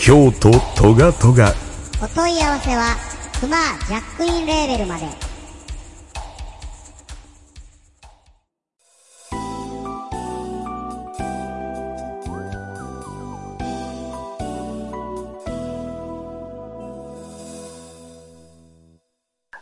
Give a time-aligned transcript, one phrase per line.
[0.00, 1.52] 京都トガトガ
[2.00, 2.96] お問い合わせは
[3.40, 3.56] クマ
[3.88, 5.04] ジャックインレーベルまで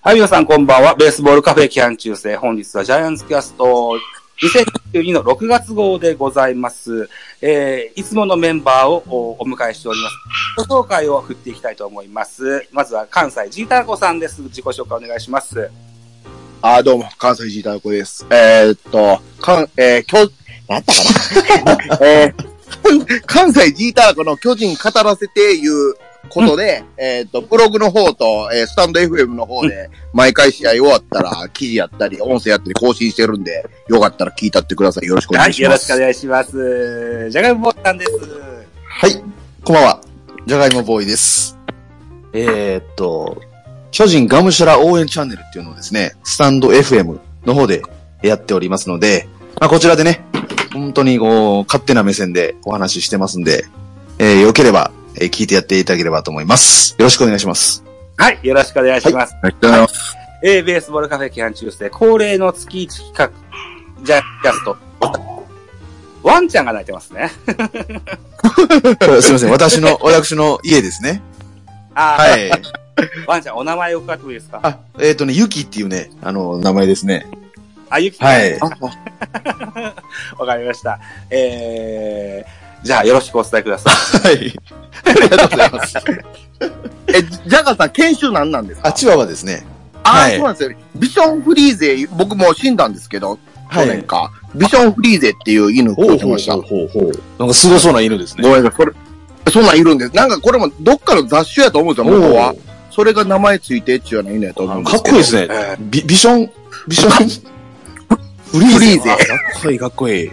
[0.03, 0.95] はい、皆さんこんばんは。
[0.95, 2.37] ベースボールカフェ期間中世。
[2.37, 3.99] 本日はジャイアンツキャスト
[4.43, 7.09] 2022の6月号でございます。
[7.41, 10.17] えー、いつものメンバーをお迎えしております。
[10.69, 12.69] ご紹介を振っていきたいと思います。
[12.71, 14.43] まずは関西ジータラコさんです。
[14.43, 15.71] 自己紹介お願いします。
[16.61, 18.27] あ、どうも、関西ジーターコです。
[18.31, 20.31] えー、っと、かん、えー、きょ、
[20.69, 25.95] なんだかな えー、関西ジーターコの巨人語らせていう
[26.29, 35.07] ことで、えーっと、ブログの方と、えー、スタンド FM の方で、毎回試合終わったら、記事やったり、音声やったり更新してるんで、よかったら聞いたってください。
[35.07, 35.69] よろしくおはい、願いします。
[35.69, 37.31] よろしくお願いします。
[37.31, 38.13] じゃがいもぼーさんです。
[38.89, 39.23] はい。
[39.65, 40.01] こんばんは。
[40.47, 41.59] じゃがいもボーイです。
[42.33, 43.41] えー、っと、
[43.91, 47.83] 巨人ガムシャラ応援チャンネルっていうのをですね、スタンド FM の方で
[48.23, 49.29] やっておりますので、
[49.61, 50.25] まあ、こちらでね、
[50.73, 53.65] 本当にこう、勝手な目線でお話ししてますんで、
[54.19, 56.95] えー、よければ、えー聞いてやっていただければと思います。
[56.99, 57.83] よろしくお願いします。
[58.17, 59.35] はい、よろしくお願いします。
[59.43, 60.17] ありがとうございます。
[60.45, 63.31] えー、ベースボールカフェ期間中世、恒例の月1企画、
[64.05, 64.77] ジャキャスト。
[66.23, 67.31] ワンちゃんが泣いてますね。
[69.21, 69.51] すいません。
[69.51, 71.23] 私の、 私の家ですね。
[71.95, 72.63] あーはい。
[73.27, 74.61] ワンちゃん、お名前を伺ってもいいですか？
[74.63, 77.27] あ、えー、っとね、ゆきっていうね、あの、名前ですね。
[77.91, 78.59] あ、ゆきはい。
[80.39, 80.99] わかりました。
[81.31, 83.93] えー、じゃあよろしくお伝えください。
[84.27, 84.53] はい。
[85.05, 85.95] ありがとうございます。
[87.09, 88.89] え、ジャガーさん、研修何なんですか？
[88.89, 89.67] あ、チワワですね。
[90.05, 90.77] あ、はいそうなんですよ。
[90.95, 93.39] ビションフリーゼ、僕も死んだんですけど、
[93.73, 94.31] 去はい年か。
[94.55, 96.53] ビションフリーゼっていう犬飼ってました。
[96.55, 97.13] ほうほうほう。
[97.39, 98.43] なんかすごそうな犬ですね。
[98.43, 98.93] ごめんなさい、それ、
[99.53, 100.15] そんなんいるんです。
[100.15, 102.55] なんかこれもどっかの雑種やと思うんですよ、元は。
[102.93, 104.97] それが名前ついてっちゅうような犬やと思うんです。
[104.97, 105.49] かっこいいですね。
[105.51, 106.51] えビビション、
[106.89, 107.29] ビション、
[108.53, 110.31] フフリーゼあかっこいい、かっこいい。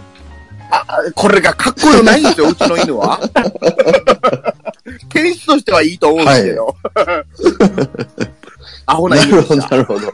[1.14, 3.20] これがかっこよないんですよ、うちの犬は。
[5.12, 6.76] 犬種としてはいいと思うんですけど。
[8.86, 9.76] アホななるほど、犬でした。
[9.76, 10.06] なるほど。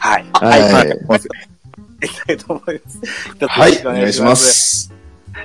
[0.00, 0.26] はい。
[0.32, 0.88] ははい。
[0.88, 2.06] い。
[2.06, 2.98] いきたいと思います。
[3.48, 4.34] はい、お願いしま。
[4.34, 4.92] す。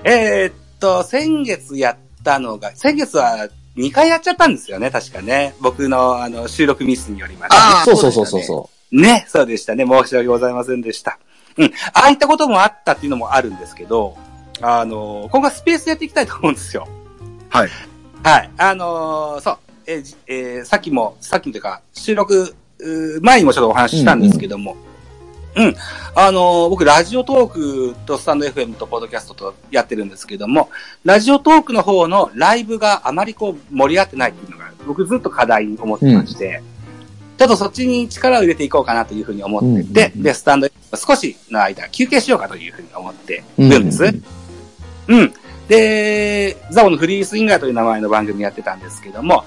[0.03, 5.53] えーっと、先月やったのが、先月は2回やっちゃったんですよね、確かね。
[5.59, 7.57] 僕のあの収録ミスによりまして。
[7.59, 9.85] あーそうそうそうそうそね、そうでしたね。
[9.85, 11.19] 申し訳ございませんでした。
[11.57, 11.71] うん。
[11.93, 14.17] ああいったこともあったっていうのもあるんですけど、
[14.61, 16.87] あの、今後はスペースやっていきたいと思うんですよ。
[17.49, 17.69] はい。
[18.23, 18.49] はい。
[18.57, 19.57] あのーそう。
[19.87, 22.55] えーじえーさっきも、さっきというか、収録、
[23.21, 24.75] 前にもちょっとお話ししたんですけども、
[25.55, 25.75] うん、
[26.15, 27.49] あのー僕、ラジオトー
[27.93, 30.69] クとスタンド FM とポッドキャストとやってるんですけども、
[31.05, 36.61] ラジオトークの方のライブがあまりこう盛り上がってないっていうのが、僕ずっと課題に思ってまして、
[37.37, 39.83] ちょっとそっちに力を入れていこうかなというふうに思ってて、うんうん
[40.17, 43.69] うんで、スタンド少しの間休憩しようかというふうに思ってう。
[43.69, 44.03] るんです。
[44.03, 44.23] うん
[45.07, 45.33] うん。
[45.67, 49.43] で、ザオのフリースインガーという名前の番組やってたんですけども、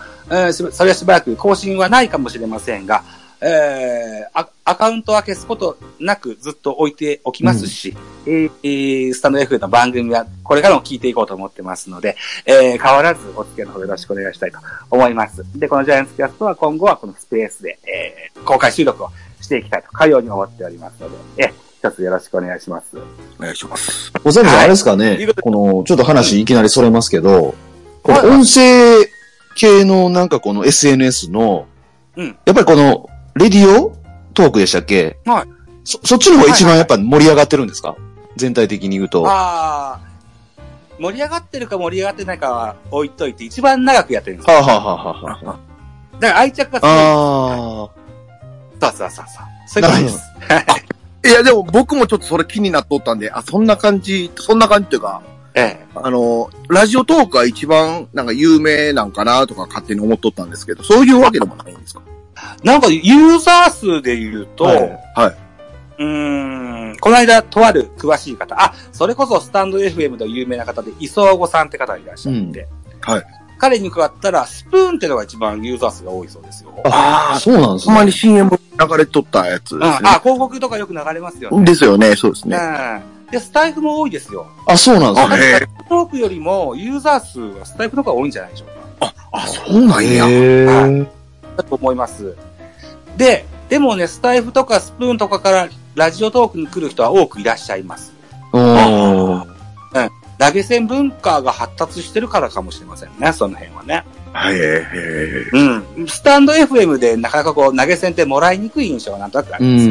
[0.53, 3.03] それはしばらく更新はないかもしれませんが、
[3.41, 14.59] えーアアカウントは消すことなくずっと置いておきますし、えーえースタンド F の番組はこれからも聞いていこうと思ってますので、えー変わらずお付き合いの方よろしくお願いしたいと
[14.91, 15.43] 思います。
[15.59, 19.11] で、このジャイアンツキャストは今後はこのスペースで、えー公開収録を
[19.41, 22.99] していきたいと、かように思っておりますので、えー一つよろしくお願いします。
[22.99, 24.11] お願いします。
[24.25, 24.29] う。
[24.29, 25.15] おさみさん、はいあれですかね？
[25.17, 27.55] というこの、ちょっと話いきなりそれますけど、
[28.03, 29.07] こはいの音声
[29.55, 31.67] 系のなんかこの SNS の、
[32.17, 33.08] うんやっぱりこの、
[33.39, 33.97] レディオ
[34.35, 35.19] トークでしたっけ？
[35.25, 35.49] はい
[35.85, 37.97] そ、そっちの方が一番やっぱ盛り上がってるんですか？
[38.37, 39.25] 全体的に言うと。
[39.27, 40.01] ああ、
[40.99, 44.57] 盛り上がってるか盛り上がってないかは置いといて、一番長くやってるんですよ。
[44.57, 45.59] はあ、はあはあはあはあ、
[46.21, 46.93] だから愛着が強い。
[46.93, 47.89] あ
[48.81, 49.45] そうそうそうそう。
[49.67, 50.21] そういうことです。
[51.29, 55.21] いや、でも僕もちょっとそれ気になっとったんで、あ、そんな感じ、そんな感じっていうか、
[55.55, 55.87] ええ。
[55.97, 62.03] あの、ラジオトークが一番なんか有名なんかなとか勝手に思っとったんですけど、そういうわけでもないんですか？
[62.63, 64.79] なんかユーザー数で言うと、はい
[65.15, 65.37] はい。
[66.01, 72.69] うーん、この間、とある詳しい方、あ、それこそスタンド FM で有名な方で、磯尾さんって方がいらっしゃって、
[73.01, 73.25] はい
[73.59, 76.73] 彼に加わったら、スプーンっていうのが一番ユーザー数が多いそうですよ。
[76.85, 77.93] ああ、そうなんですね。
[77.93, 80.11] ほんまに CM 流れとったやつうん、ですね。
[80.11, 81.65] あ、広告とかよく流れますよね。
[81.65, 82.57] ですよね、そうですね。
[82.57, 83.31] うん。
[83.33, 84.47] で、スタイフも多いですよ。
[84.65, 85.69] あ、そうなんですあ、ね。
[85.89, 89.15] トークよりも、ユーザー数はスタイフの方が多いんじゃないでしょうか。
[89.33, 90.29] あ、そうなんや。
[90.29, 91.18] へえ。
[91.59, 92.37] だと思います。
[93.17, 98.15] で、でもね、スタイフとかスプーンとかからラジオトークに来る人は多くいらっしゃいます。
[98.53, 99.59] おー
[100.39, 104.05] 投げ銭文化が発達してるからかもしれませんね、その辺はね。
[104.53, 105.51] へえ。
[105.53, 106.07] うん。
[106.07, 109.89] スタンド FM でなかなかこう投げ銭ってもらいにくい印象がなんとなくあうるんです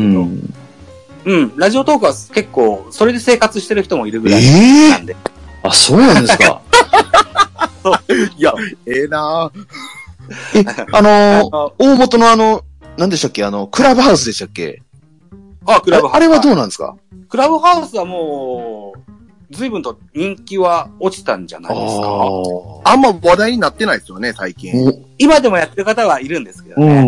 [1.25, 1.43] けど、ん。
[1.43, 1.57] うん。
[1.57, 5.17] ラジオトークは結構、それで生活してる人もいるぐらいええなんで。
[5.63, 6.61] あ、そうなんですか。
[8.37, 8.53] いや、
[8.85, 9.51] ええな
[10.55, 12.63] え、あのー、大元のあの、
[12.97, 13.43] 何でしたっけ？
[13.43, 14.81] あの、クラブハウスでしたっけ？
[15.65, 16.15] あ、クラブハウス。
[16.15, 16.95] あれはどうなんですか？
[17.29, 18.99] クラブハウスはもう、
[19.51, 22.07] 随分と人気は落ちたんじゃないですか？
[22.85, 24.73] あんま話題になってないですよね、最近。
[25.17, 27.05] 今でもやってる方はいるんですけどうね。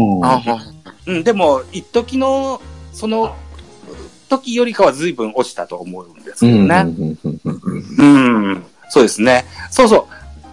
[1.07, 2.61] うん、でも、一時の、
[2.93, 3.35] その、
[4.29, 6.51] 時よりかは随分落ちたと思うんですうん。
[6.51, 7.15] けどね。
[7.97, 9.45] うん、そうですね。
[9.71, 10.05] そうそう。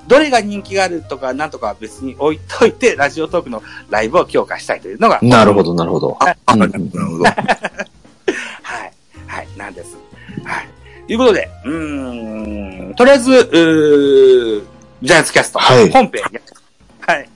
[0.06, 5.18] どれが人気があるとか、なんとかは別に置いといて、ラジオトークのライブを強化したいというのが。
[5.22, 6.16] なるほど、なるほど。
[6.20, 7.24] あ、うんなるほど。
[7.26, 8.92] はい。
[9.26, 9.96] はい、なんです。
[10.44, 10.68] はい。
[11.06, 14.62] ということで、うーん、とりあえず、うー
[15.02, 16.22] ジャイアンツキャスト、はい本編、
[17.00, 17.28] はい。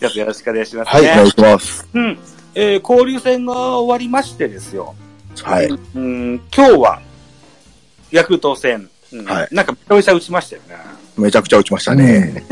[0.00, 1.12] よろしくお願いしますはいね。
[1.12, 1.88] お願いします。
[1.92, 2.18] うん。
[2.54, 4.94] えー交流戦が終わりましてですよ。
[5.42, 5.66] はい。
[5.66, 7.00] うん、今日は、
[8.10, 10.76] ヤクルト戦、うんはいなんか、めちゃめちゃ打ちましたよね。
[11.16, 12.44] めちゃくちゃ打ちましたね。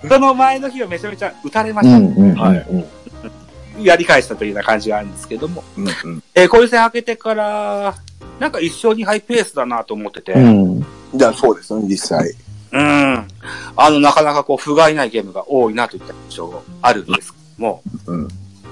[0.08, 1.96] その前の日はめちゃめちゃ打たれました。
[1.96, 2.14] うん。
[2.14, 2.34] うん。
[2.34, 3.82] はいうん。
[3.82, 5.62] やり返したというような感じがあるんですけども。
[5.76, 6.22] うんうん。
[6.34, 7.94] えー交流戦明けてから、
[8.38, 10.32] なんか一勝2敗ペースだなと思ってて。
[10.32, 10.86] うん。
[11.14, 12.34] じゃあそうですね、実際。
[12.72, 13.28] うん。
[13.76, 17.82] あの、なかなかこう、不甲斐ないゲームが多いなといった印象があるんですけども。
[18.06, 18.28] うん。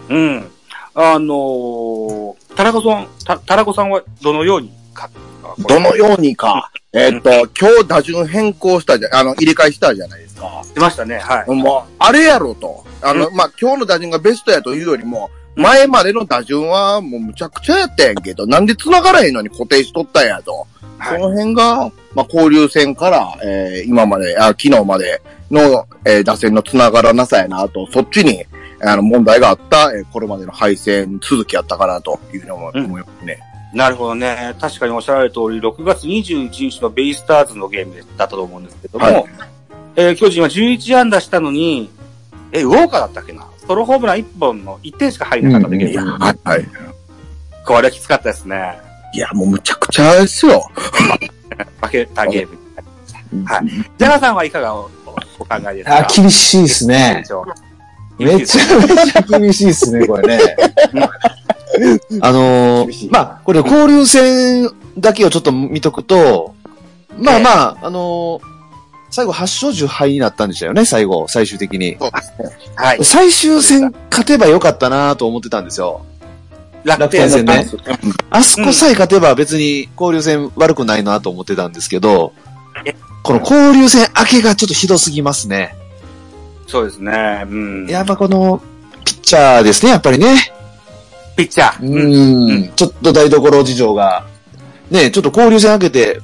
[0.08, 0.50] うん。
[0.94, 4.72] あのー、タラコさん、たタラコさんはどのように
[5.58, 6.70] どのようにか。
[6.92, 10.62] えーっと、今日打順変更したじゃ、あの、入れ替えしたじゃないですか。
[10.74, 11.50] 出ましたね、はい。
[11.50, 12.84] もう、あれやろと。
[13.02, 20.66] あの、まあ、今日の打順がベストやというよりも、前までの打順はもうむちゃくちゃやったやんけど、なんで繋がらへんのに固定しとったんやと。
[20.98, 28.44] はいその辺が、まあ、交流戦から、えー今まで、あ、昨日までの、えー打線の繋がらなさやなと、そっちに、
[28.80, 33.38] あの、問題があった、えーこれまでの敗戦続きやったかなというふうに思いますね。
[33.74, 34.54] なるほどね。
[34.60, 39.24] 確かにおっしゃられる通り、6月21日のベイスターズのゲームだったと思うんですけども、はい
[39.96, 41.90] えー巨人は11安打したのに、
[42.52, 43.46] え、ウォーカーだったっけな？
[43.66, 45.92] ソロホームラン1本の1点しか入らなかったゲーム。
[45.92, 46.38] いや、はい。
[46.44, 46.64] はい
[47.66, 48.78] これはきつかったですね。
[49.12, 50.62] いや、もうむちゃくちゃですよ。
[51.82, 53.54] 負けたゲームになりました。
[53.54, 53.66] はい。
[53.68, 54.90] ジャガさんはいかがお
[55.38, 55.98] お考えですか？
[55.98, 57.22] あ、厳しいですね。
[58.18, 60.56] めちゃめちゃ厳しいですね、これね。
[62.20, 66.54] あのー、まあ、これ交流戦だけをちょっと見とくと、
[67.16, 68.58] まあまあ、あのー
[69.10, 71.96] 最後8勝10敗になったんでしたよね、最後、最終的に。
[72.76, 73.02] はい。
[73.02, 76.04] 最終戦勝てばよかったなと思ってたんですよ。
[76.84, 77.66] 楽天戦ね
[78.02, 82.32] うんあそこさえ勝てば別に交流戦悪くないなと思ってたんですけど
[82.86, 85.74] え、この交流戦明けがちょっとひどすぎますね。
[86.68, 87.44] そうですね。
[87.48, 87.86] うん。
[87.86, 88.62] やっぱこの、
[89.04, 90.52] ピッチャーですね、やっぱりね。
[91.36, 91.82] ピッチャー。
[91.82, 92.58] ううん。
[92.64, 94.26] ん、ちょっと台所事情が、
[94.90, 96.20] ね、ちょっと交流戦明けて、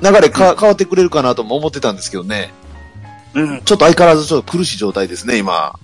[0.00, 2.52] 流れか、変わってくれるかなとも思ってたんですけどね。
[3.34, 3.60] うん。
[3.64, 5.78] ちょっと相変わらずちょっと苦しい状態ですね、今。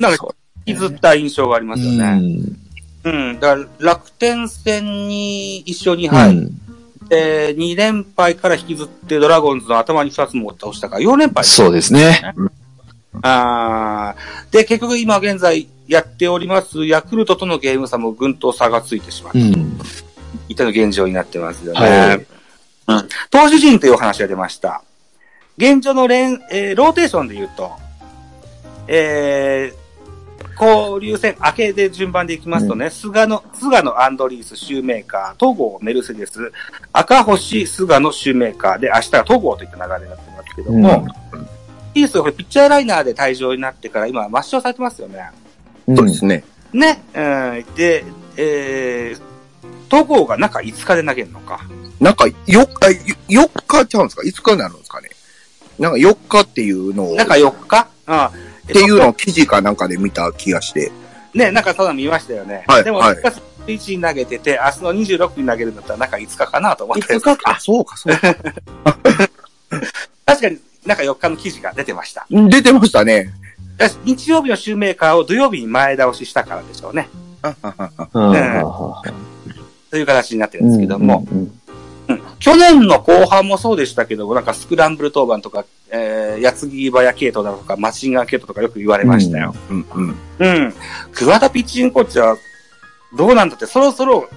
[0.00, 0.28] なんか、
[0.66, 2.06] 引きずった印象がありますよね。
[2.18, 2.56] ん。
[3.04, 3.40] うん。
[3.40, 6.50] だから、楽天戦に一緒に入っはい。
[7.08, 11.44] て、2連敗から引きずって、ドラゴンズの頭に2つも倒したから、4連敗。
[11.44, 12.34] そうですね。
[13.22, 19.38] あーで、結局今現在やっております、ヤクルトとのゲーム差もぐんと差がついてしまう。
[19.38, 19.78] うん。
[20.48, 21.80] いったの現状になってますよね。
[21.80, 22.26] はい
[22.88, 23.08] うん。
[23.30, 24.82] 投手陣というお話が出ました。
[25.56, 27.70] 現状の連、えーローテーションで言うと、
[28.88, 29.82] えー、
[30.64, 36.52] 交流戦明けで順番でいきますとね、菅野、菅野アンドリース、シューメーカー、戸郷、メルセデス、
[36.92, 41.06] 赤星、菅野、シューメーカーで、明日は戸郷といった流れになってますけども、
[41.94, 45.30] イースがこれピッチャーライナーで退場になってから今、抹消されてますよね。
[45.86, 46.44] うんそうですね。
[46.72, 48.04] ね、うん、で、
[48.36, 49.20] えー、
[49.90, 51.60] 戸郷が中5日で投げるのか。
[52.00, 52.64] なんか、4日、
[53.28, 55.10] 4日ちゃうんですか ?5 日になるんですかね
[55.78, 57.88] なんか4日っていうのを、中4日？
[58.06, 58.24] うん。
[58.24, 58.30] っ
[58.62, 60.92] っていうのを記事かなんかで見た気がして。
[61.34, 62.64] ね、なんかただ見ましたよね。
[62.84, 67.14] でも、はいはい1月1日に投げてて、明日の26に投げるんだったら中5日かなと思って。
[67.14, 67.50] 5日か？
[67.52, 68.34] あ、そうか、そうか。
[70.26, 72.26] 確かに、なんか4日の記事が出てました。
[72.30, 73.32] 出てましたね。
[74.04, 77.08] 日曜日のシューメーカーを土曜日に前倒ししたからでしょうね。
[79.90, 81.26] という形になってるんですけども、
[82.38, 89.54] 去年の後半もそうでしたけど、なんかスクランブル当番とか、えー、矢継ぎ早系統だとか、マシンガン系統とかよく言われましたよ。
[89.70, 90.16] うんうん。
[90.38, 90.74] うん。
[91.12, 92.36] 桑田ピッチングコーチは、
[93.16, 94.28] どうなんだって、そろそろ、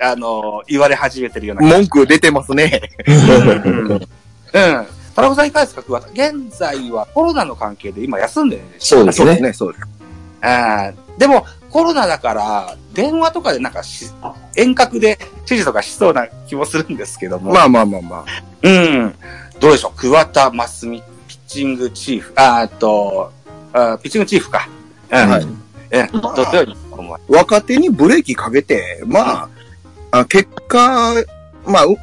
[0.00, 2.82] あの、言われ始めてるような文句出てますね。
[3.06, 3.92] うん。
[3.92, 4.06] うん。
[5.20, 6.08] 田中さんいかがですか桑田。
[6.10, 9.24] 現在はコロナの関係で今休んでるでしょそうですね。
[9.24, 9.86] そうですね、そうです。
[10.42, 14.06] あーでも、コロナだから、電話とかでなんかし、
[14.56, 17.52] 遠隔で指示とかしそうな気もするんですけども。
[17.52, 18.24] まあまあまあまあ。
[18.62, 19.14] うん。
[19.60, 19.98] どうでしょう？
[19.98, 23.32] 桑田真澄、ピッチングチーフ、あと、
[23.72, 24.68] あピッチングチーフか。
[25.10, 25.28] うん。
[25.30, 25.46] はい
[25.92, 29.48] え、どのように思い若手にブレーキかけて、ま
[30.12, 31.14] あ、あ結果、
[31.66, 31.96] まあ、う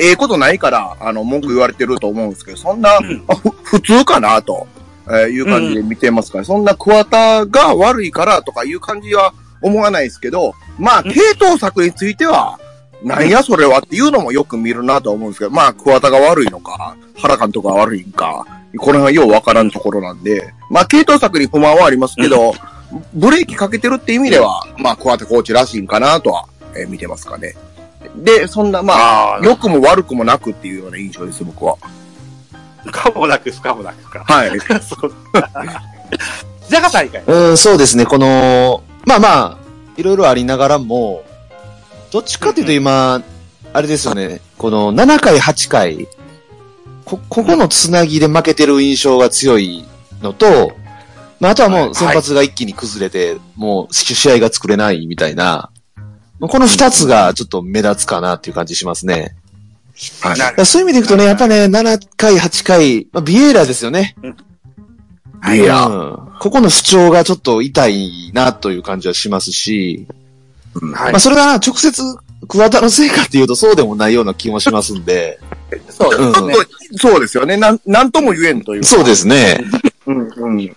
[0.00, 3.24] ええことないから、あの、文句言われてると思うんですけど、そんな、うん。
[3.64, 4.66] 普通かな、と、
[5.08, 11.12] えーいう感じで見てますから、そんな桑田が悪いからとかいう感じは思わないですけど、まあ、うん。
[11.12, 12.58] 系統作については、
[13.02, 18.44] なんやそれはっていうのもよく見るなと思うんですけど、まあ、桑田が悪いのか、原監督が悪いんか、
[18.76, 22.54] この辺はようわからんところなんで、まあ、系統作に不満はありますけど、
[23.14, 27.54] ブレーキかけてるって意味では、まあ、桑田コーチらしいんかなとは、えー見てますかね。
[28.16, 31.76] で、そんな、まあ、あ良くも悪くもなくっていうような印象です、僕は。
[32.84, 34.24] 不可もなく不可もなくか。
[34.24, 34.50] はい。
[34.80, 35.12] そう。
[36.68, 38.06] ジャガさんいかがうん、そうですね。
[38.06, 39.58] この、まあまあ、
[39.96, 41.24] いろいろありながらも、
[42.10, 43.22] どっちかというと今、
[43.72, 44.40] あれですよね。
[44.56, 46.08] この7回、8回、
[47.04, 49.84] こ、ここのつなぎで負けてる印象が強い
[50.22, 50.72] のと、
[51.40, 55.70] まああとはもう先発が一気に崩れて、もう試合が作れないみたいな、
[56.40, 59.34] この二つがちょっと目立つかなっていう感じしますね。
[60.20, 60.66] はい。
[60.66, 64.14] そういう意味でいくとね、やっぱね、7回、8回、まあ、ビエイラですよね。
[64.22, 64.36] うん
[66.40, 70.06] ここの不調がちょっと痛いなという感じはしますし、
[70.74, 72.02] はいまあそれが直接
[72.46, 75.40] 桑田のせいかっていうとそうでもないような気もしますんで。
[75.90, 76.54] そうですね。
[76.96, 77.56] そうですよね。
[77.56, 78.86] なん、なんとも言えんというか。
[78.86, 79.64] そうですね。
[80.06, 80.76] うん、うん。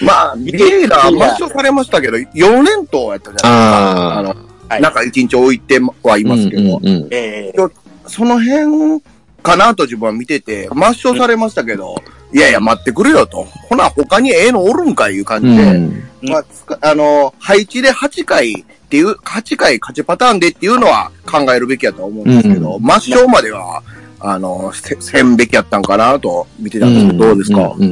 [0.00, 3.48] まあ、ビエイラ、抹消されましたけど、4連投やったじゃないですか。
[3.50, 4.36] ああの、
[4.72, 4.80] はい。
[4.80, 7.72] なんか1日置いてはいますけど、えー
[8.04, 9.00] その辺
[9.42, 11.94] かなと自分は見てて、抹消されましたけど、
[12.34, 13.44] いやいや、待ってくれよと。
[13.44, 16.02] ほな、他にええのおるんかいう感じで、うん。
[16.22, 16.44] まあ、
[16.80, 23.82] あの、配置で8回っていう、8回勝ちパターンでっていうのは考えるべきやと思うんですけど、う抹消までは、
[24.18, 27.86] あの、せせんべきやったんかなと見てたんですけど、どうですか、うんう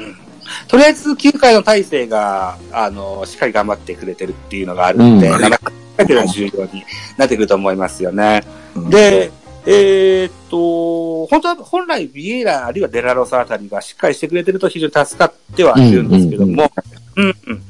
[0.00, 0.23] ん
[0.68, 5.58] とりあえず9回の体制が、あの、しっかり頑張ってくれてるっていうのがあるんで、うん7
[5.96, 6.84] 回というのは重要に
[7.16, 8.42] なってくると思いますよね。
[8.74, 9.30] うんで、
[9.66, 16.70] えーっと、本当は、本来ビエイラあるいはデラロサあたりがしっかりしてくれてると非常に助かってはいるんですけども、
[17.16, 17.62] うんうん。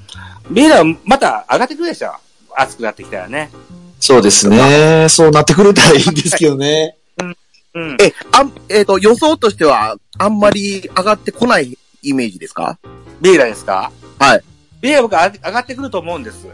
[0.51, 2.13] ビエイラはまた上がってくるでしょ？
[2.57, 3.51] 暑くなってきたらね。
[4.01, 5.07] そうですね。
[5.09, 6.97] そうなってくれたらいいんですけどね。
[7.75, 7.97] うん。
[8.01, 11.77] え、あん、えっ、と、予想としては、あんまり上がってこない
[12.09, 12.79] イメージですか？
[13.21, 13.91] ビエイラですか？
[14.19, 14.43] はい。
[14.81, 16.47] ビエイラ僕は上がってくると思うんです。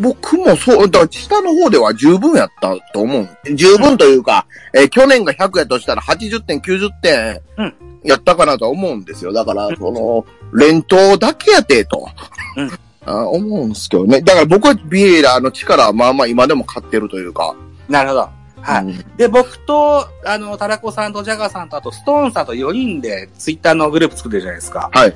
[0.00, 3.28] 僕もそう、だ下の方では十分やったと思う。
[3.54, 7.74] 十分というか、えー去年が100やとしたら80点、90点うん
[8.04, 9.32] やったかなとは思うんですよ。
[9.32, 10.24] だから、その、
[10.54, 12.08] 連投だけやて、と。
[12.56, 12.70] うん
[13.06, 14.20] あ思うんですけどね。
[14.20, 17.54] だから僕はビエイラの力はまあまあ今でも勝ってるというか。
[17.88, 18.28] なるほど。
[18.62, 18.84] はい。
[18.84, 24.90] うんで、僕と、あの、タラコさんとジャガーさんと、あと、ストーンさんと4人で、ツイッターのグループ作ってるじゃないですか。
[24.92, 25.14] はい。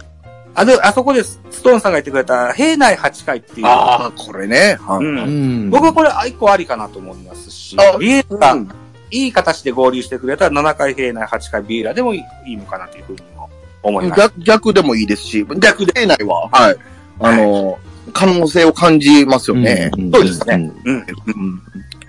[0.56, 3.66] あで、あそこでスストーンさんが言ってくれた、平内8回っていう。
[3.66, 4.78] ああ、これね。
[4.80, 5.02] はう。
[5.02, 8.68] いうんん僕はこれ、一個ありかなと思いますしあ、ビエーラ、うん
[9.10, 13.48] いい形で合流してくれたら、7回平内、8回ビエーラでもいいいいのかなというふうにも
[13.82, 14.20] 思います。
[14.20, 16.76] 逆逆でもいいですし、逆でないは、はい。
[17.20, 17.78] あの、
[18.12, 19.90] 可能性を感じますよね。
[19.96, 20.72] うんそうですね。
[20.84, 20.96] うん。
[20.96, 21.62] うん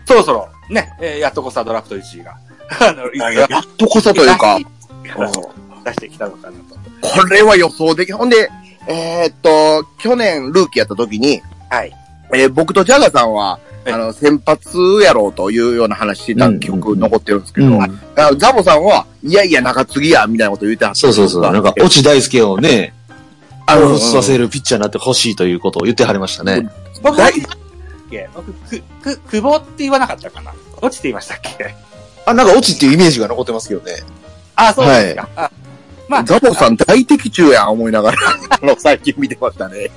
[0.08, 2.36] そろそろ、ね、えーやっとこさドラフト1位が、
[2.82, 4.60] あの、いやっとこそというか、
[5.86, 6.76] 出してきたのかなと。
[7.02, 8.50] これは予想でき、ほんで、
[8.88, 11.92] えーっと、去年ルーキーやった時に、はい。
[12.34, 16.60] えー僕とジャガさんは、えあの、先発やろうというような話してたうん。
[16.60, 17.84] 記憶残ってるんですけど、うん。
[17.84, 17.90] あ
[18.36, 21.00] ザボさんは、いやいや、中継ぎや、みたいなこと言ってはった。
[21.00, 21.42] そうそうそう。
[21.44, 22.94] なんか、落ち大輔をね、
[23.68, 26.68] あの、させるピッチャーになってほしいということを言ってはりましたね。
[27.04, 27.20] 僕、
[28.10, 31.76] 大僕、く、く、久保って言わなかったかな落ちて言いましたっけ？
[32.26, 34.04] あ、なんか落ちっていうイメージが残ってますけどね。
[34.56, 35.30] あ、そうですか。
[35.36, 35.52] あ
[36.08, 38.18] まあ、ザボさん大的中やん、思いながら、
[38.62, 39.90] あの、最近見てましたね。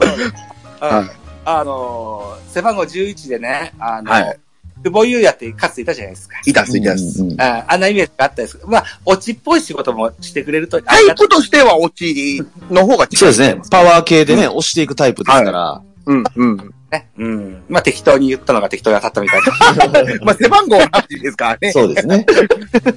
[0.00, 0.32] そうです
[0.80, 4.38] はいあのー、背番号11でね、あの、はい
[4.82, 6.36] 久保優也ってかつていたじゃないですか。
[6.44, 7.22] いたいたっす。
[7.22, 13.32] うんああんなイメージがあったんですけど、まあ、落ちっぽい仕事もしてくれると、タイプとしては落ちの方が近い。
[13.32, 13.62] そうですね。
[13.70, 15.82] パワー系でね、押していくタイプですから。
[16.06, 16.74] うん、うん。
[16.92, 17.08] ね。
[17.16, 17.64] うん。
[17.68, 20.14] まあ、適当に言ったのが適当に当たったみたいな。
[20.24, 21.72] まあ、背番号の話ですからね。
[21.72, 22.26] そうですね。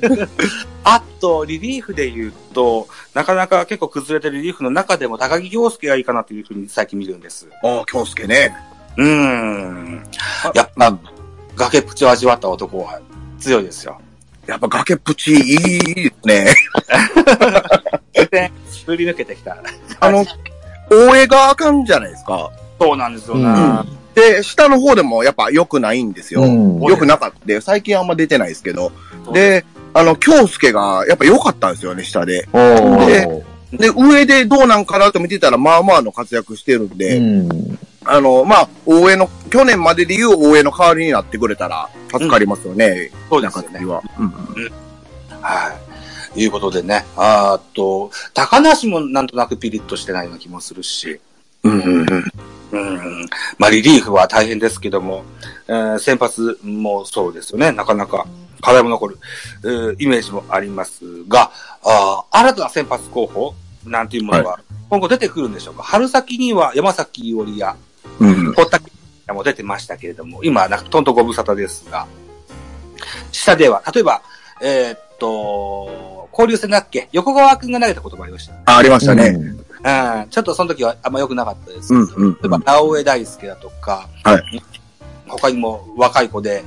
[0.83, 7.47] あと、リリーフで言うと、なかなか結構崩れてるリリーフの中でも高木京介がいいかなというふうに最近見るんです。
[7.63, 8.55] ああ、京介ね。
[8.97, 10.03] うーん。
[10.53, 10.97] やっぱ、
[11.55, 12.99] 崖っぷちを味わった男は
[13.39, 13.99] 強いですよ。
[14.45, 16.53] やっぱ崖っぷちいいですね。
[18.31, 18.51] で、
[18.85, 19.57] 振り抜けてきた。
[19.99, 20.25] あの、
[20.89, 22.51] 大江があかんじゃないですか。
[22.79, 23.81] そうなんですような。
[23.81, 26.41] んで、下の方でもやっぱ良くないんですよ。
[26.41, 27.61] うん良くなかった。
[27.61, 28.91] 最近あんま出てないですけど。
[29.33, 32.47] で、あの、京介がやっぱ良かったんですよね、下で。
[32.53, 33.43] おー
[33.77, 37.79] で、上でどうなんかなと見てたら、まあまあの活躍してるんで、うん。
[38.05, 43.11] あの、まあ、大江の、去年までで言う大江の代わりになってくれたら、助かりますよね。
[43.29, 43.85] そうですよね。
[43.85, 44.01] は。
[44.19, 44.29] うん。
[45.41, 45.75] は
[46.35, 46.41] い。
[46.43, 47.05] いうことでね。
[47.15, 51.19] あーと、高梨もなんとなくピリッとしてないような気もするし。
[51.65, 52.31] うんうんうん。
[52.71, 52.77] う
[53.23, 53.25] ん。
[53.57, 55.23] まあ、リリーフは大変ですけども、
[55.67, 57.71] えー先発もそうですよね。
[57.71, 58.27] なかなか
[58.61, 59.17] 課題も残る、
[59.63, 61.51] えーイメージもありますが、
[61.83, 63.55] あー新たな先発候補
[63.85, 65.83] なんていうものは、今後出てくるんでしょうか？
[65.83, 67.75] 春先には山崎伊織や、
[68.19, 68.53] うん。
[68.53, 72.05] 堀田も出てましたけれども、今、なんかトントご無沙汰ですが、
[73.31, 74.21] 下では、例えば、
[74.61, 77.09] えーっと、交流戦だっけ？
[77.11, 78.53] 横川くんが投げたこともありました。
[78.65, 79.29] あ、ありましたね。
[79.29, 79.64] うん
[80.29, 84.63] ちょっとその時はあんま良くなかったですけど、うんうんうん例えば、直江大輔だとか、はい
[85.27, 86.63] 他にも若い子で、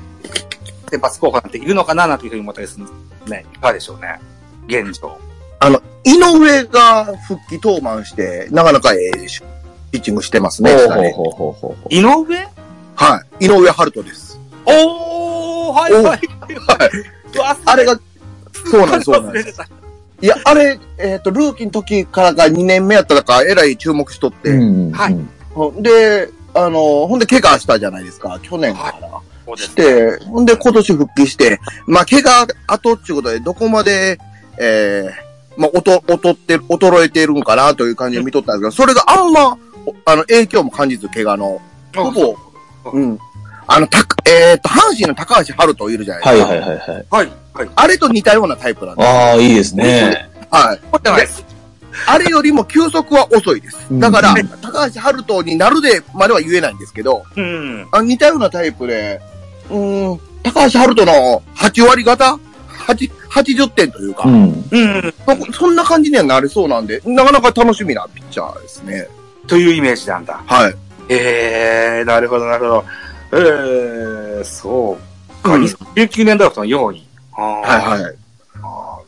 [0.91, 2.93] 先発候補なんているのかななんていうふうに思ったりするんで
[3.25, 3.47] すね。
[3.55, 4.21] いかがでしょうね。
[4.67, 5.17] 現状。
[5.61, 9.13] あの、井上が復帰登板して、なかなかええ
[9.91, 10.75] ピッチングしてますね。
[10.75, 11.95] ほうほうほうほう。
[11.95, 12.49] 井上？
[12.97, 13.45] はい。
[13.47, 14.41] 井上春人です。
[14.67, 16.21] おーはいはいはい。
[17.37, 17.99] うわあれが、
[18.53, 19.61] そうなんです、そうなんです。
[20.21, 24.51] いや、あれ、えっ、と、ルーキーの時からが2年目やったのか、えらい注目しとって。
[24.51, 25.17] うんはい
[25.81, 29.21] で、あの、ほんで怪我したじゃないですか、去年から。
[29.47, 34.19] そうですして、ほんで今年復帰して、まあ、怪我後っていうことで、どこまで、
[34.59, 41.61] えー、まあ、おと、劣って、衰えているんかなという感じで見とったんですけど、それがあんま、おあの、影響も感じず、怪我の。
[41.97, 42.37] ほぼ、
[42.93, 43.19] うん。
[43.67, 46.49] あの、たか、えっ、と、阪神の高橋春人いるじゃないですか。
[46.49, 46.79] はいはいはい。
[46.79, 47.07] はい。
[47.11, 47.33] はい。
[47.75, 49.09] あれと似たようなタイプなんです。
[49.09, 50.29] ああ、いいですね。
[50.51, 50.81] はい。
[50.93, 51.45] 持ってないです。
[52.07, 53.87] あれよりも球速は遅いです。
[53.91, 57.89] うんだから、高橋春人になるでまでは言えないんですけど、うん。
[57.93, 59.21] あ似たようなタイプで、
[59.71, 62.39] うーん、高橋春人の8割型
[62.87, 64.65] ?8、80点というか、うん。
[64.71, 65.15] うん。
[65.27, 69.09] そそんな感じにはなりそうなんで、なかなか楽しみなピッチャーですね。
[69.47, 70.41] というイメージなんだ。
[70.47, 70.75] はい。
[71.09, 72.85] えー、なるほど、なるほど。
[73.33, 74.97] えー、そ
[75.41, 75.55] うか。
[75.55, 77.08] うん2019年ドラフトの4位。
[77.43, 78.15] はいはい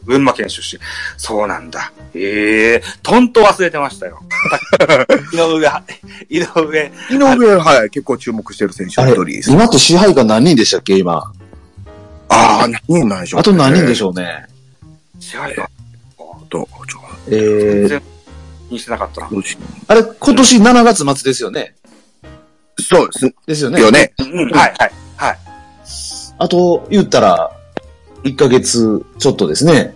[0.04, 0.80] 群馬県出身。
[1.16, 1.92] そうなんだ。
[2.14, 4.20] ええとんと忘れてましたよ。
[5.32, 5.82] 井上は、
[6.28, 6.92] 井上。
[7.10, 9.50] 井上、はい、結構注目してる選手の一人です。
[9.50, 11.22] 今って支配下何人でしたっけ、今？
[12.28, 14.46] ああ、何人なんでしょう、あと何人でょしょうね。
[15.18, 15.64] 支配が、
[16.18, 18.02] うと、ちょえー、全然
[18.68, 19.28] 気にしてなかったな。
[19.88, 21.74] あれ、今年7月末ですよね。
[22.80, 23.80] そうですですよね。
[23.80, 24.12] よね。
[24.18, 25.38] うん、はい、はい、はい。
[26.38, 27.50] あと、言ったら、
[28.24, 29.94] 1ヶ月ちょっとですね。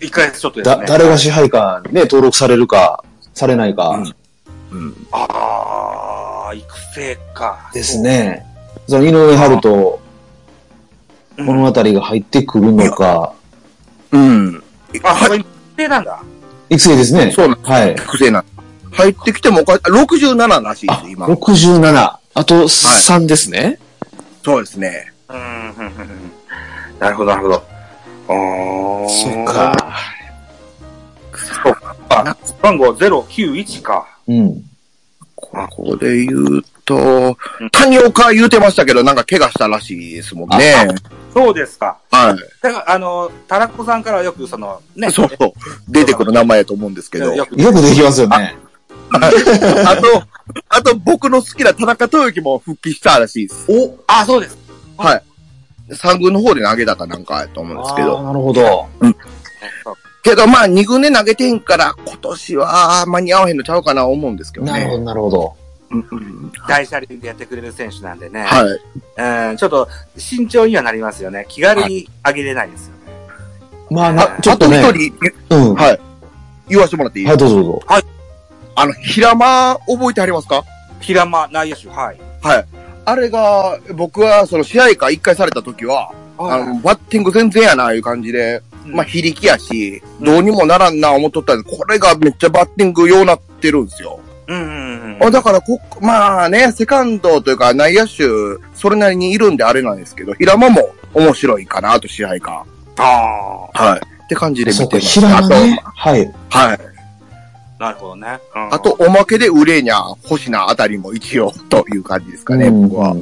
[0.00, 0.86] 一ヶ月ちょっとですだ、ね。
[0.86, 4.02] 誰が支配下にね、登録されるか、されないか、
[4.70, 5.06] うん。
[5.12, 7.70] ああ、育成か。
[7.72, 8.44] ですね。
[8.88, 10.00] その井上春人
[11.38, 11.46] うん。
[11.46, 13.32] 物語が入ってくるのか、
[14.10, 14.62] うん。
[15.02, 16.22] あ、育成なんだ。
[16.68, 17.30] 育成ですね。
[17.30, 17.58] そうなん。
[17.62, 17.92] はい。
[17.92, 18.44] 育成な。
[18.92, 21.26] 入ってきてもおか、67らしいです、今。
[21.26, 22.16] 67。
[22.34, 23.78] あと3ですね。
[24.44, 25.12] そうですね。
[25.28, 26.32] うん、うん、うんうん。
[27.02, 27.54] なるほど、なるほど。
[28.28, 29.96] あーそうか。。
[31.64, 31.96] そうか。
[32.08, 34.06] あ、番号091か。
[34.28, 34.62] うん。
[35.36, 37.36] ここで言うと、
[37.72, 40.88] 谷岡言うてましたけど、なんか怪我したらしいですもんね。
[41.34, 41.98] そうですか。
[42.12, 45.08] はだから、あの、タラコさんからはよくその、ね。
[45.08, 45.10] い。
[45.10, 45.52] そうそう。
[45.88, 47.34] 出てくる名前やと思うんですけど。
[47.34, 48.54] よくよくできますよね。
[49.10, 50.22] あと、
[50.68, 53.66] あと僕の好きな田中豊樹も復帰したらしいです。
[53.68, 54.56] おあ、そうです。
[54.96, 55.22] はい。
[55.94, 58.22] 三軍の方で投げたかなんかやと思うんですけど。
[58.22, 58.88] なるほど。
[60.22, 64.72] けどまあ二軍で投げてんから、今年は間に合わへんのちゃうかな思うんですけどね。
[64.72, 65.56] なるほど、なるほど。
[65.90, 68.42] うんうん大車輪でやってくれる選手なんでね。
[68.42, 69.50] はい。
[69.50, 71.44] うん、ちょっと慎重にはなりますよね。
[71.48, 73.12] 気軽に上げれないですよね。
[73.90, 74.78] まあ、なあ、ちょっとね。
[74.78, 75.74] あと一人、うん。
[75.74, 76.00] ははい。
[76.68, 77.82] 言わせてもらっていい、い、どうぞどうぞ。
[78.74, 80.64] あの、平間覚えてありますか？
[81.00, 82.20] 平間内野手、はい。
[82.40, 82.66] はい。
[83.04, 94.20] あれが、僕はその試合会一回された時は、あの、バッティング全然やな、いう感じで、うんまあ、非力やし、どうにもならんな、思っとったんで、これがめっちゃバッティングようなってるんですよ。
[94.48, 95.24] うんうんうん。
[95.24, 98.24] あだからこ、まあね、セカンドというか内野手、
[98.74, 102.64] それなりにいるんであれなんですけど、平間も面白いかなと、試合か。
[102.98, 104.00] あはい。
[104.24, 105.20] って感じで見てます。
[105.20, 105.82] 平間ね。
[105.94, 106.20] はい。
[106.22, 106.78] あと、はい。
[106.78, 106.78] あ、
[107.82, 108.38] なるほどね。
[108.54, 113.10] うんあと、、おまけでウレーニャ、星名あたりも一応、という感じですかね、うん僕は。
[113.10, 113.16] ウ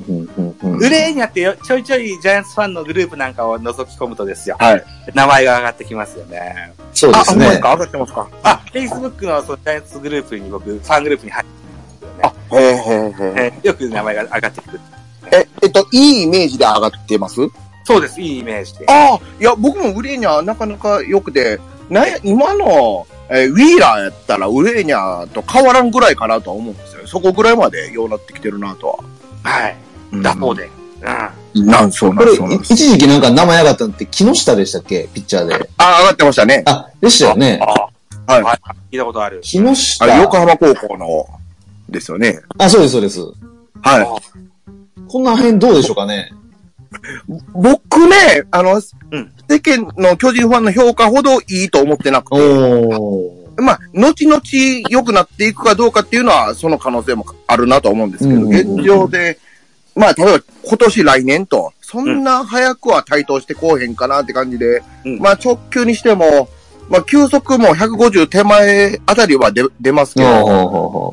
[0.81, 4.57] レーニャってよちょいちょいジャイアンツファンのグループなんかを覗き込むとですよ。
[4.61, 4.85] はい。
[5.15, 6.75] 名前が上がってきますよね。
[6.93, 7.59] そうですね。
[7.59, 8.29] か上がってますか？
[8.43, 13.53] あ、Facebook のそのジャイアンツグループに僕、ファングループに入ってあ、へえへえへえ。
[13.57, 14.81] えーよく名前が上がってくる。
[15.33, 17.37] え、えっと、いいイメージで上がってます？
[17.85, 18.85] そうです、いいイメージで。
[18.89, 27.07] ああ、いや、僕もウレーニャなかなか良くて、な今の、えーウィーラーやったらウレーニャと変わらんぐらいかなとは思うんですよ。
[27.07, 28.99] そこぐらいまでようなってきてるなとは。
[29.43, 29.77] はい。
[30.21, 30.69] 打法で。
[31.55, 31.67] うん。
[31.67, 32.55] なん、そうなん、これ、そう。
[32.55, 35.09] 一時期なんか名前上がったのって木下でしたっけ？
[35.15, 35.71] ピッチャーで。
[35.79, 36.63] あ、上がってましたね。
[36.67, 37.59] あ、でしたよね。
[37.63, 38.59] あはいはい。
[38.93, 39.41] 聞いたことある。
[39.43, 40.07] 木あ下。
[40.07, 41.27] れ、横浜高校の、
[41.89, 42.41] ですよね。
[42.59, 43.21] あ、そうです、そうです。
[43.83, 44.21] は
[45.09, 46.33] こんな辺どうでしょうかね？
[46.93, 47.33] い。
[47.55, 53.41] 僕ね、あの、うん世間の巨人ファンの評価ほどいいと思ってなくて。
[53.61, 54.41] まあ、後々
[54.89, 59.39] 良くなっていくかどうかっていうのは、その可能性もあるなと思うんですけど、うん現状で、
[59.97, 66.49] まあ、例えば今年来年と、そんな早くは台頭してこうへんかなって感じで、うんまあ直球にしても、
[66.89, 71.11] まあ球速も150手前あたりは出出ますけど、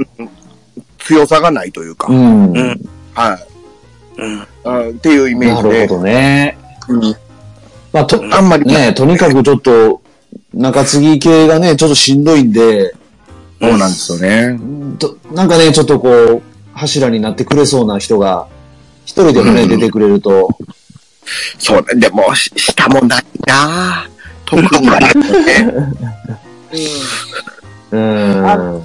[1.00, 2.08] 強さがないというか。
[2.10, 2.54] うん
[3.16, 3.57] はい、
[4.18, 4.48] うん。
[4.64, 4.90] うん。
[4.90, 6.58] っていうイメージでなるほ、どね。
[6.90, 7.02] うん
[7.94, 10.02] まあ、と、あんまり、ね、とにかくちょっと、
[10.54, 12.94] 中継ぎ系がね、ちょっとしんどいんで、
[13.60, 14.60] そうなんですよね。
[15.00, 16.42] となんかね、ちょっとこう、
[16.74, 18.48] 柱になってくれそうな人が、
[19.06, 20.50] 一人でもね、うん出てくれると、
[21.58, 22.00] そうね。
[22.00, 24.08] でも、し下もないな
[24.46, 25.94] 特にないよね。
[27.92, 28.82] うーん。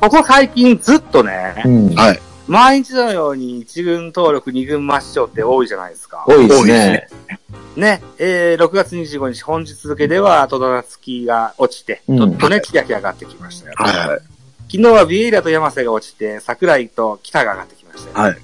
[0.00, 1.94] ここ最近ずっとねう、ん。
[1.94, 2.20] はい。
[2.52, 6.22] 毎日のように一軍登録、二軍抹消って多いじゃないですか。
[6.28, 7.08] 多いですねね。
[7.76, 13.74] ね、えー、6月25日、本日付では、トドナツキが落ちて、うんちょっとね、千秋上がってきましたよ。
[13.78, 14.20] はい。
[14.70, 18.26] 昨日はビエイラと山瀬が落ちて、桜井と北が上がってきましたよ。
[18.26, 18.38] はい。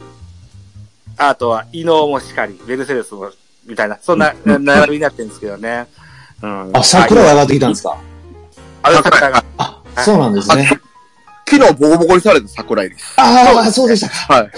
[1.19, 3.31] あとは、伊能もしかり、ベルセレスも、
[3.67, 5.87] みたいな、そんな、な並びになってるんですけどね。
[6.43, 6.71] うん。
[6.75, 7.99] あ、桜が上がってきたんですか？
[8.85, 10.81] あれ桜が、あ、そうなんですね。
[11.49, 13.15] 昨日ボコボコにされた桜井です。
[13.17, 14.35] ああ、そうでしたか。
[14.35, 14.51] はい。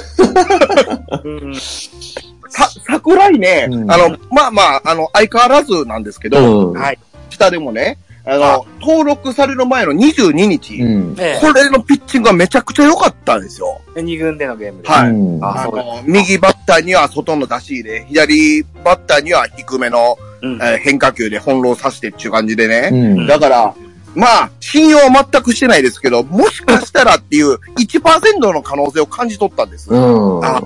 [1.24, 1.54] うん。
[1.54, 6.80] さ、桜井ね、うんあの、まあまあ、あの、相変わらずなんですけど、うん。
[6.80, 6.98] はい。
[7.30, 11.16] 下でもね、あの、登録される前の22日、うん。
[11.18, 13.80] えこれのピッチングがめちゃくちゃ良かったんですよ。
[13.96, 14.88] え、二軍でのゲームで。
[14.88, 20.54] はいうんあの、右バッターには外の出し入れ、左バッターには低めの、うん。
[20.56, 22.90] えー変化球で翻弄させてっていう感じでね。
[22.92, 23.26] うん。
[23.26, 23.74] だから、
[24.14, 29.90] まあ、信用は全くしてないですけど、もしかしたらっていう1%の可能性を感じ取ったんです。
[29.90, 30.44] うん。
[30.44, 30.60] あ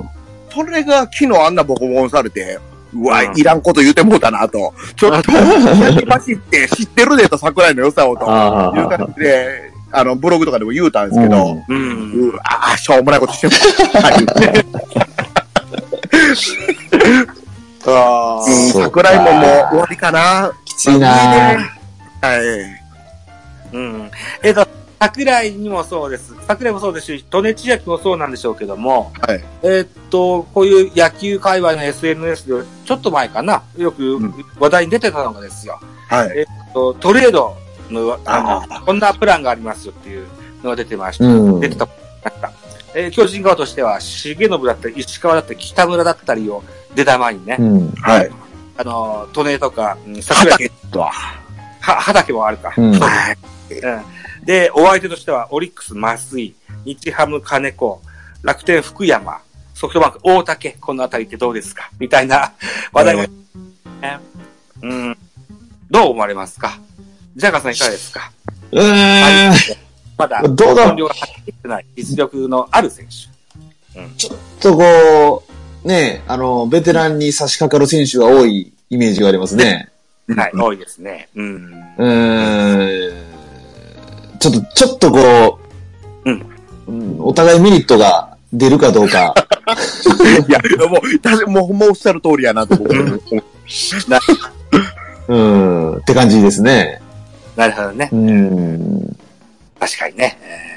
[0.51, 2.59] それが昨日あんなボコボコにされて、
[2.95, 4.73] うわ、うんいらんこと言うてもうたなと。
[4.97, 8.25] ちょっと、先走って知ってるでと桜井の良さをと。
[8.27, 12.13] あいう感じで、あの、ブログとかでも言うたんですけど、うん。
[12.13, 12.41] うわ
[12.73, 13.53] あ、しょうもないことしても
[17.87, 20.53] あうんそうか桜井ももう終わりかな。
[20.65, 21.59] きついなは
[22.39, 22.84] い。
[23.75, 24.11] うん。
[24.43, 24.67] えっと、
[25.01, 26.35] 桜井にもそうです。
[26.47, 29.45] 桜井もそうですし、利根千秋もそうなんでしょうけども、はい。
[29.63, 35.79] えっと、こういう野球界隈の SNS で、ちょっと前かな、よくん話題に出てたのがですよ。
[36.09, 36.47] はい。
[36.73, 37.57] とトレード
[37.91, 40.27] の、ああの、こんなプランがありますよっていう
[40.63, 41.25] のが出てました。
[41.27, 41.61] うん。
[41.61, 41.89] 出てた。
[42.97, 46.63] えー巨人側としては、重信だったり、石川だったり、北村だったりを
[46.95, 47.91] 出玉にね、うん。
[47.97, 48.31] はい。
[48.77, 51.13] あの、利根とか、うん桜井とは。
[51.85, 52.73] は、畑もあるか。
[52.77, 53.37] うんはい。
[53.75, 54.03] う ん
[54.45, 58.03] で、お相手としては、オリックス、増井、日ハム、金子、
[58.43, 59.39] 楽天、福山、
[59.75, 61.91] ソフトバンク、大竹、このあたりってどうですか？
[61.99, 62.53] みたいな
[62.93, 63.29] 話題も、ね
[64.83, 65.17] うん。
[65.91, 66.79] どう思われますか？
[67.37, 68.31] ジャガーさんいかがですか？
[68.73, 69.55] うーん。
[70.19, 70.87] まだ、どうだ？
[70.89, 74.29] 本領が発揮してない実力のある選手。
[74.61, 75.43] とこ
[75.85, 79.89] う、ね、あの、ベテランに差し掛かる選手が多いイメージがありますね。
[80.29, 81.29] はい、多いですね。
[81.35, 81.57] うん。
[81.99, 84.39] うーん。
[84.39, 85.59] ちょっと、ちょっとこ
[86.25, 86.47] う、うん
[86.87, 87.17] うん。
[87.21, 89.35] お互いメリットが出るかどうか。
[90.49, 93.23] いや、もう、確かもう、もうおっしゃる通りやなと僕思う。
[95.29, 95.97] うん。
[95.97, 97.01] って感じですね。
[97.57, 98.09] なるほどね。
[98.13, 99.17] うん。
[99.79, 100.39] 確かにね。
[100.43, 100.75] えー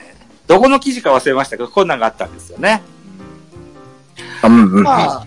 [0.47, 2.81] どこの記事か忘れましたけど、こんなんがあったんですよね。
[4.43, 4.83] うんうん。
[4.83, 5.25] まあ、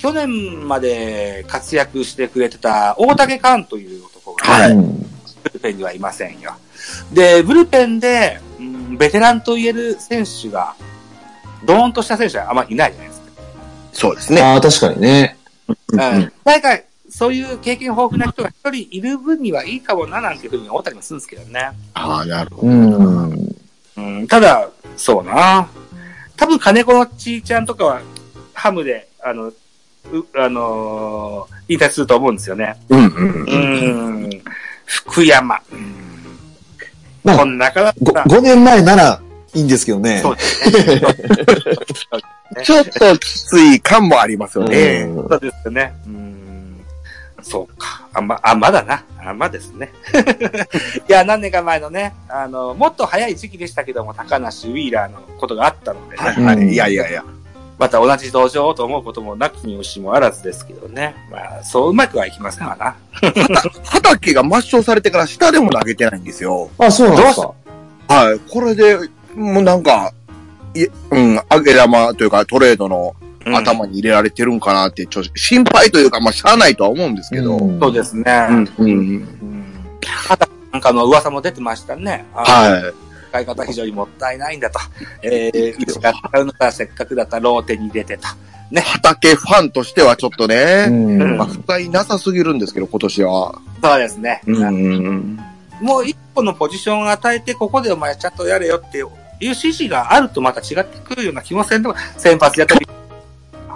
[0.00, 5.06] 去年まで活躍してくれてた大竹寛という男が、はいうん
[5.42, 6.52] ブルペンにはいませんよ。
[7.14, 10.74] で、ブルペンで、うんベテランと言える選手が、
[11.64, 13.26] ドーンとした選手はあんまりいないじゃないですか。
[13.94, 14.42] そうですね。
[14.42, 15.38] ああ、確かにね。
[15.68, 16.32] うんうん。
[17.08, 21.70] そういう経験豊富な人が一人いる分にはいいかもな、なんていうふうに思ったりもするんですけどね。
[21.94, 22.68] ああ、なるほど。
[22.68, 23.56] うん。
[23.96, 25.68] うん、ただ、そうな。
[26.36, 28.02] 多分、金子のちーちゃんとかは、
[28.52, 29.54] ハムで、あの、う
[30.36, 32.76] あのー引退すると思うんですよね。
[32.88, 34.24] うんうんううん。
[34.24, 34.30] ん。
[34.86, 35.60] 福山。
[35.72, 35.94] うん
[37.22, 39.20] まあこんなから、5年前なら
[39.54, 40.20] いいんですけどね。
[40.22, 41.00] そうですね。
[42.64, 45.02] ちょっときつい感もありますよね。
[45.02, 45.92] うんそうですよね。
[46.06, 46.84] うん。
[47.42, 48.06] そうか。
[48.12, 49.04] あんま、あんまだな。
[49.24, 49.92] あんまですね。
[51.08, 56.56] いや、何年か前のね、あの、もっと早い時期でしたけども、高梨ウィーラーのことがあったのでね、はいはい。
[56.56, 57.22] うんいやいやいや。
[57.80, 61.16] また同じ道場と思うこともなきにうしもあらずですけどね。
[61.30, 62.94] まあ、そううまくはいきませんわな。
[63.84, 66.68] 畑が抹消されてから下でも投げてないんですよ。
[66.76, 67.54] あ、そうなんですか。
[68.08, 68.38] はい。
[68.50, 68.98] これで、
[69.34, 70.12] もうなんか、
[70.74, 73.16] いうん、アゲ玉というかトレードの
[73.46, 77.56] うん頭に入れられてるんかなって、ちょっと心配というか、まあ、しゃあないとは思うんですけど。
[77.56, 78.24] うんそうですね。
[78.50, 78.90] うん、うん。
[78.90, 79.64] うん。
[80.70, 82.26] なんかの噂も出てましたね。
[82.34, 83.09] あはい。
[83.30, 84.80] 使い方非常にもったいないんだと。
[85.22, 88.26] えー、うちが使うのがせっかくだったらローテに出てと。
[88.72, 93.60] 畑ファンとしてはちょっとね、うんまあ、不甲斐なさすぎるんですけど、今年は。
[93.82, 94.40] そうですね。
[94.46, 95.38] うん。
[95.80, 99.08] もう一個のポジションを与えて、ここでお前ちゃんとやれよっていう
[99.40, 102.86] 指示があるとまた違ってくるような気もせんとか、先発やったり、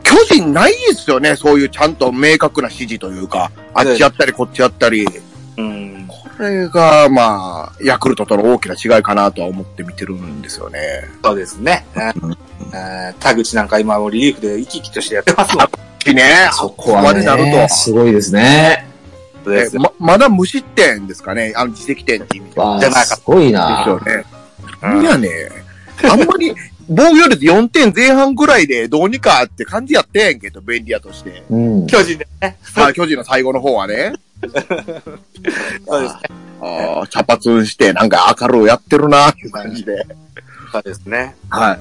[0.02, 5.06] 巨人ないですよね、そういうちゃんと明確な指示というか、あっちやったりこっちやったり。
[5.56, 6.08] うん。
[6.36, 11.08] これが、まあ、ヤクルトとの大きな違いかなとは思って見てるんですよね。
[11.22, 11.86] そうですね。
[13.20, 16.14] 田口なんか今もリリーフで生き生きとしてやってますもん。
[16.14, 17.74] ね、そここまでなるね、と。
[17.74, 18.86] すごいですね。
[19.46, 21.52] えま、まだ無失点ですかね？
[21.56, 23.84] あの、自責点って意味じゃなかったすごいですな。
[23.86, 25.02] よね。
[25.02, 25.28] いやね、
[26.10, 26.54] あんまり、
[26.88, 31.42] 防御率4点前半ぐらいでどうにかって感じやってんけど、便利屋として。
[31.48, 31.86] うん。
[31.86, 32.58] 巨人でね。
[32.62, 34.12] さあ、巨人の最後の方はね。
[35.86, 36.20] そうですね。
[36.60, 40.06] ああ、茶髪して、なんか明るいやってるな、っていう感じで。
[40.72, 41.36] そうですね。
[41.48, 41.78] はい。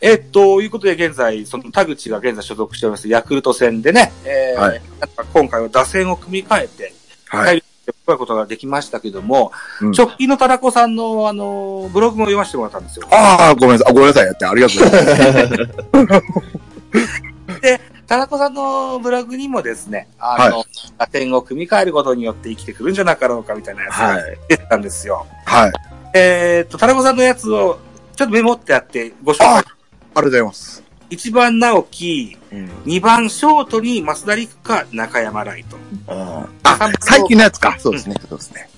[0.00, 6.92] えっと、いうことで現在、その田口が現在所属しておりますヤクルト戦でね、えーはいなんか今回は打線を組み替えて、
[7.28, 7.58] はい。
[7.58, 7.60] い。
[7.60, 7.66] 加
[8.08, 13.06] えることができましたけども、うん直近の田中さんの、あの、ブログも読ませてもらったんですよ。
[13.10, 13.90] ああ、ごめんなさい。
[13.90, 14.26] あごめんなさい。
[14.26, 17.90] やってありがとうございます。
[18.10, 20.64] 田中さんのブログにもですね、あの、
[20.98, 24.38] 打点を組み替えることによって生きてくるんじゃなかろうかみたいなやつがはい。
[24.48, 25.24] 出てたんですよ。
[25.46, 25.72] はい。
[26.14, 27.78] えーっと、田中さんのやつを
[28.16, 29.62] ちょっとメモってあってご紹ああ、あ介。
[29.62, 30.82] りがとうございます。
[31.10, 32.68] 1番直樹、うん。
[32.84, 35.76] 2番ショートに増田陸か中山ライト。
[36.08, 37.76] ああ、最近のやつか。
[37.78, 38.16] そうですね。
[38.28, 38.68] そうですね。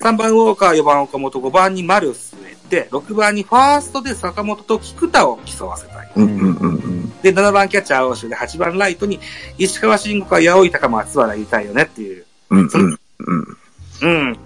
[0.00, 6.10] 3番ウォーカー、4番岡本、5番に丸据えて、6番にファーストで坂本と菊田を競わせたい。
[6.16, 6.99] うんうんうんうん。
[7.22, 9.20] で、7番キャッチャー青州で、8番ライトに
[9.58, 12.24] 石川慎吾か八百板か松原入れたいよねっていう。
[12.50, 13.58] うんうんうん。
[14.02, 14.38] うん。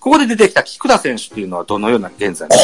[0.00, 2.54] ここで出てきた菊田選手っていうのはどのような現在こ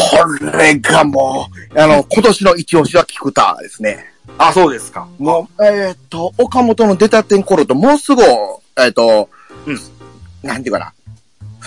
[0.59, 4.07] れがもう、あの、今年の一押しは菊田ですね。
[4.39, 5.09] あ、そうですか。
[5.19, 8.23] もう、えっ、と、岡本の出たてん頃と、もうすぐ、
[8.79, 9.29] えっ、と、
[9.67, 9.79] うん
[10.43, 10.93] なんていうかな、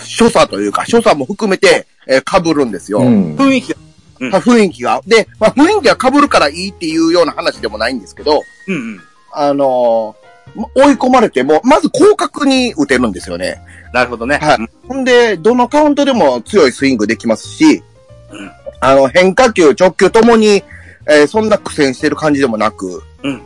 [0.03, 2.99] 所作というか、所作も含めて、えー、被るんですよ。
[2.99, 3.35] うん。
[3.35, 3.79] 雰囲気が。
[4.25, 5.01] うんまあ雰囲気が。
[5.05, 9.01] で、まあ、雰囲気が被るからいいっていうような話でもないんですけど、うんうん。
[9.31, 10.23] あのー
[10.55, 13.61] ま追い込まれても、まず広角に打てるんですよね。
[13.93, 14.37] なるほどね。
[14.37, 14.57] はい
[14.87, 17.83] ほんで、どのカウントでも強いスイングできますし、
[18.31, 20.63] うんあの、変化球、直球ともに、
[21.09, 23.41] えーそんな苦戦してる感じでもなく、うん。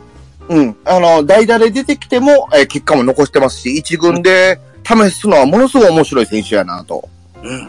[0.48, 0.76] うん。
[0.84, 7.08] あの、代打で出てきても、えー結果も残してますし、一軍で試すのはものすごい面白い選手やなと。
[7.42, 7.68] うん。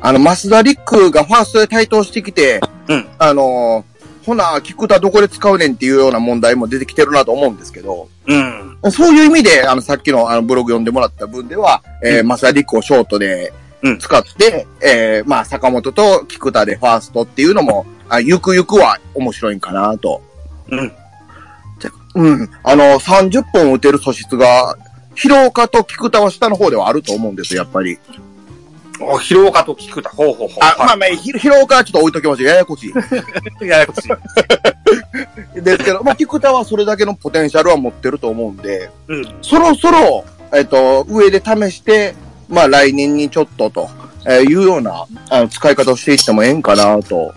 [0.00, 3.84] あの、増田陸がファーストで台頭してきて、うんあの
[4.24, 8.78] ほな、菊田どこで使うねんっていうような問題も出てきてるなと思うんですけど、うん。
[8.90, 20.20] そういう意味で、あの、さっきのあのブログ読んでもらった分では、えー、リックをショートでうん使って、えー、まあ、坂本と菊田でファーストっていうのも、あゆくゆくは面白いんかなと。
[20.70, 20.92] うん。
[22.16, 22.50] うん。
[22.64, 24.76] あの、30本打てる素質が、
[25.14, 27.98] 広岡と菊田は下の方ではあると思うんですよ、やっぱり。
[29.00, 30.10] お、広岡と菊田。
[30.10, 30.48] ほうほうほう。
[30.60, 32.46] あ、まあまあ、ひ広岡はちょっと置いときましょう。
[32.48, 32.92] ややこしい。
[32.94, 35.60] あ、 ややこしい。
[35.60, 39.36] ですけど、まあ、菊田はそれだけのポテンシャルは持ってると思うんで、うん。
[39.42, 42.14] そろそろ、えっ、と、上で試して、
[42.48, 43.88] まあ来年にちょっとと、
[44.24, 47.34] えーいうような、あの、使い方をしていってもええんかなと。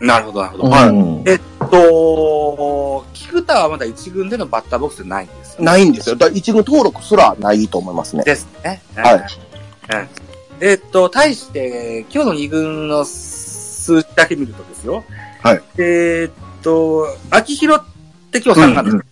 [0.00, 0.70] なるほど、なるほど。
[0.70, 1.38] はいうんえ
[1.70, 5.64] と、菊田はまだ一軍でのバッターボックスないんですよ。
[5.64, 6.16] ないんですよ。
[6.16, 8.24] だ一軍登録すらないと思いますね。
[8.24, 8.80] ですね。
[8.94, 10.25] はいうん。
[10.60, 15.04] えっと、対して、今日の二軍の数字だけ見るとですよ。
[15.42, 15.62] はい。
[15.78, 19.02] えっと、秋広って今日3月、うんうん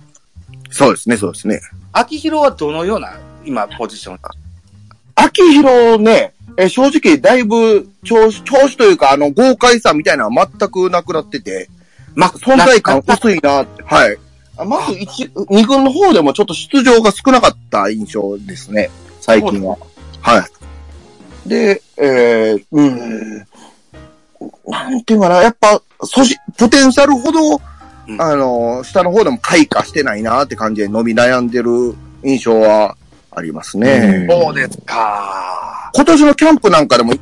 [0.70, 1.60] そうですね、そうですね。
[1.92, 4.18] 秋広はどのような、今、ポジション？
[5.14, 11.70] 秋広ね、えー正直だいぶ調子、調子というか、あの、豪快さみたいなのは全くなくなってて、
[12.16, 14.18] ま存在感薄いなって、はい。
[14.56, 19.76] あまず一、二軍の方でもちょっと出場が少なかった印象ですね、最近は。
[20.20, 20.42] はい。
[21.46, 23.46] で、えー、うん、
[24.66, 27.60] なんていうかな、やっぱ、そし、ポテンシャルほど、
[28.06, 32.96] うんあの、下の方でも開花してないなって感じで伸び悩んでる印象は
[33.30, 34.26] ありますね。
[34.28, 35.90] うんそうですか。
[35.94, 37.20] 今年のキャンプなんかでもい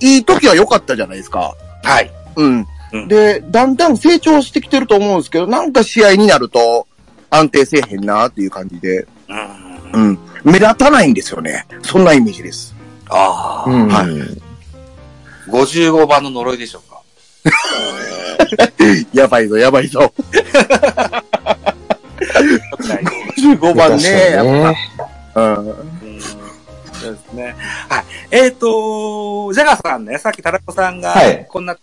[0.00, 1.54] いい時は良かったじゃないですか。
[1.82, 2.10] はい。
[2.36, 2.66] うん。
[2.92, 6.86] うんで、だんだん成長してきてると思うんですけど、なんか試合になると
[7.30, 9.06] 安定せえへんなっていう感じで、
[9.92, 10.08] うん。
[10.08, 10.18] うん。
[10.44, 11.66] 目立たないんですよね。
[11.82, 12.74] そんなイメージです。
[13.14, 13.88] ああ、うん。
[13.88, 14.06] はい
[15.50, 17.02] 55番の呪いでしょうか？
[19.12, 20.12] やばいぞ、やばいぞ。
[23.38, 24.76] 15番ね、やっね。
[25.34, 25.40] ぱ。
[25.42, 25.68] うん。
[25.68, 25.74] うん
[26.92, 27.56] そうですね。
[27.88, 28.04] はい。
[28.30, 31.78] えっ、と、ジャガーさんね、さっきタラコさんがはい、こんな、っ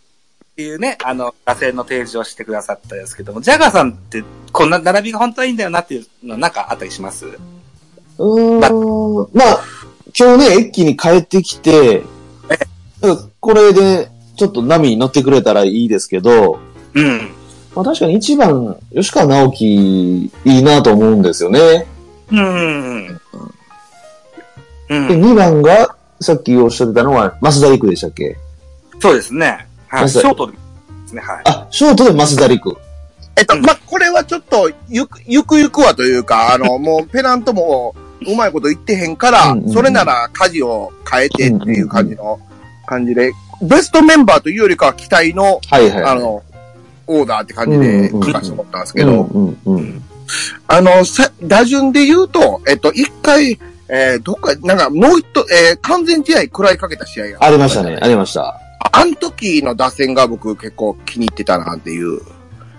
[0.56, 7.26] ていうね、あの、打線の提示をしてくださったんですけども、ジャガーさんって、こんな並びが本当はいいんだよなっていうのなんかあったりします？
[7.26, 8.60] うーん。
[9.34, 9.60] まあ、
[10.18, 12.04] 今日ね、一気に帰ってきて、
[13.40, 16.60] これで、ちょっと波に乗ってくれたらいいですけど、
[16.94, 17.32] うん。
[17.76, 21.86] まあ確かに一番、吉川直樹、いいなと思うんですよね。
[22.32, 23.08] うん。
[23.08, 23.20] う
[24.90, 25.22] で、ん。
[25.22, 28.38] 二番が、さっきおっしゃってたのは、増田陸でしたっけ？
[29.00, 29.68] そうですね。
[29.88, 30.10] はい。
[30.10, 30.54] ショートで
[31.08, 31.22] すね。
[31.22, 31.42] はい。
[31.46, 32.76] あ、ショートで増田陸。
[33.38, 37.96] えっと、うんま、これはちょっと、ゆく、ゆくゆくはというか、あの、もうペナントも、
[38.28, 42.40] うまいこと言ってへんからうんうんう、んそれなら舵を変えてっていう感じの、
[42.86, 46.04] 感じで、ベストメンバーというよりかは期待の、はいはい。
[46.04, 46.44] あの、
[47.08, 50.04] オーダーって感じで書かせてもらったんですけど、うんうんうん。
[50.68, 58.60] あの、さ、打順で言うと、えっと、一回、えー、どっか、なんか、もう一度、えー、完全試合食らいかけた試合がありましたね、ありました。
[58.92, 62.22] あの時の打線が僕結構気に入ってたなっていう。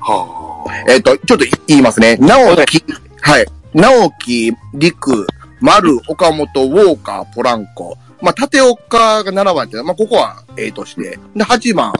[0.00, 2.16] はえっ、と、ちょっと言いますね。
[2.16, 2.82] 直樹、
[3.20, 3.46] はい。
[3.74, 5.26] 直樹、陸、
[5.60, 7.96] 丸、岡本、ウォーカー、ポランコ。
[8.20, 11.18] まあ、縦岡が7番って、まあ、ここは A として。
[11.34, 11.92] で、8番、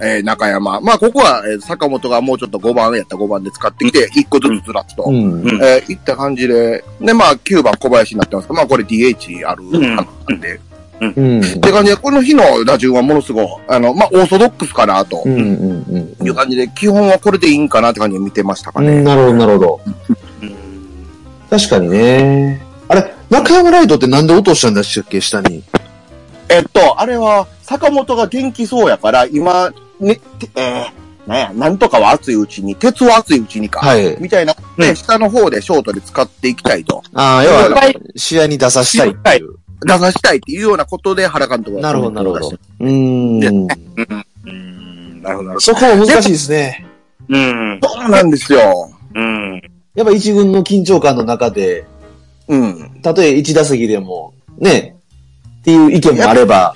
[0.00, 0.80] えー中山。
[0.80, 5.04] まあ、ここは、えー坂本がもうちょっと5番やった5番で使ってきて、1個ずつずらっと。
[5.04, 5.42] うん。
[5.42, 6.84] うんえーいった感じで。
[7.00, 10.60] で、まあ、9番小林になってますけど、まあ、これ DH あるんなんで。
[11.00, 11.40] うん。
[11.40, 15.22] って感じで、この日の打順はものすごい、あの、まあ、オーソドックスかなと。
[15.26, 15.84] うんうん
[16.20, 18.86] うんいう感じで、基本はこれでいいんかなって感じで見てましたかうん。
[18.86, 19.02] ね。
[19.02, 19.80] なるほど、なるほど。
[21.50, 21.58] うん。
[21.58, 22.60] 確かにね。
[22.88, 25.64] あれ、中山ライトってなんで落としたんでしたっけ、下に？
[26.48, 33.80] えっと、あれは、坂本が元気そうやから、今、ね、てえー、なんや、なんとかは熱いうちに、鉄は熱いうちにか。
[33.80, 34.16] はい。
[34.20, 37.02] みたいな、で、下の方でショートで使っていきたいと。
[37.14, 39.56] ああ、要はは、試合に出させたいっていう。
[39.80, 41.82] 出させたいっていうようなことで原監督が。
[41.82, 42.48] なるほど、なるほど。
[42.48, 43.44] うーん。
[43.44, 45.22] うん。
[45.22, 45.60] なるほど、なるほど。
[45.60, 46.86] そこも難しいですね。
[47.28, 47.80] うん。
[47.82, 48.90] そうなんですよ。
[49.14, 49.60] うん。
[49.96, 51.86] やっぱ一軍の緊張感の中で、
[52.48, 53.00] うん。
[53.02, 54.96] たとえ一打席でも、ね、
[55.60, 56.74] っていう意見もあれば、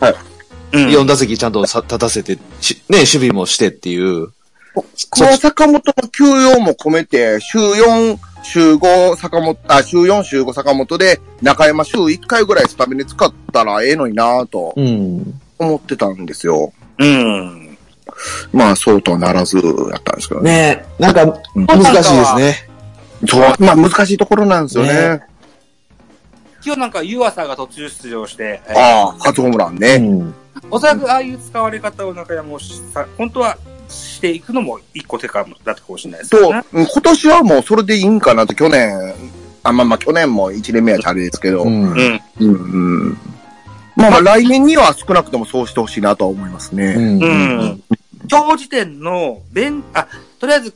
[0.72, 0.86] うん。
[0.86, 4.28] 4打席ちゃんとさ立たせて、しね、守備もしてっていう。
[5.10, 15.40] 川坂本の休養も込めて、週4、週5坂本、あ、週4、週5坂本で、中山週1回ぐらいスタメンで使ったらええのになぁとうん。
[15.58, 16.72] 思ってたんですよ。
[16.98, 17.76] うん。
[18.52, 19.62] まあ、そうとはならずや
[19.96, 20.50] ったんですけどね。
[20.50, 22.69] ねなんか、うん難しいですね。
[23.26, 24.92] そう、まあ難しいところなんですよね。
[24.92, 25.22] ね
[26.64, 29.98] 今日なんか湯浅が途中出場して、えーああ、初ホームランうね。
[29.98, 30.34] ん。
[30.70, 33.56] おそらくああいう使われ方を中山もしさ、本当は
[33.88, 36.62] していくのも一個手かも、だったかもしれないですね。
[36.72, 39.14] うん今年はもうそれでいいんかなって去年、
[39.62, 42.20] あ、まあまあ去年も1年目はチャレですけど、うん、うん。
[42.40, 42.50] うん。
[42.50, 43.18] うん。
[43.96, 46.94] まあまあ来年には少なくともそうしてほしいなとは思いますね。
[46.96, 47.22] うん。
[47.22, 47.82] うん。
[48.30, 50.06] 今日時点の、弁、あ、
[50.38, 50.74] とりあえず、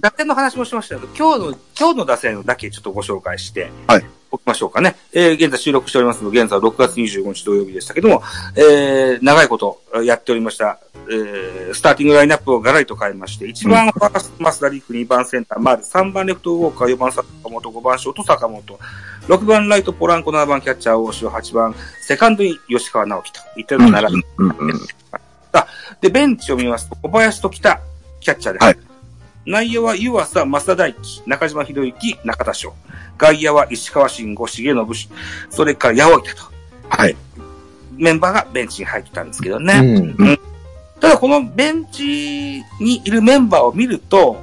[0.00, 4.04] 打線の話もしましたけど、今日の、今日の打線だけちょっとご紹介して、はい。
[4.30, 4.96] おきましょうかね。
[5.12, 8.22] えー、現在収録しておりますので、現在は6月25日土曜日でしたけども、
[8.56, 10.78] えー、長いことやっておりました、
[11.10, 18.62] えー、スターティングラインナップをガラリと変えまして、1番ファーストマスダリーフ、2番センター、丸、3番レフトウォーカー、4番坂本、5番ショート坂本、
[19.28, 24.24] 6番ライトポランコ、7番キャッチャー大城、8番セカンドに吉川直樹といったような並び。
[26.02, 27.80] で、ベンチを見ますと、小林と北、
[28.20, 28.64] キャッチャーです。
[28.64, 28.87] はい
[29.48, 32.74] 内野は湯浅、増田大輝、中島博之、中田翔。
[33.16, 35.10] 外野は石川慎吾、重信、
[35.48, 36.52] それから八百板と。
[36.90, 37.16] はい。
[37.96, 39.74] メンバーがベンチに入ってたんですけどね。
[40.18, 40.38] うん。
[41.00, 44.36] ただこのベンチにいるメンバーを見ると、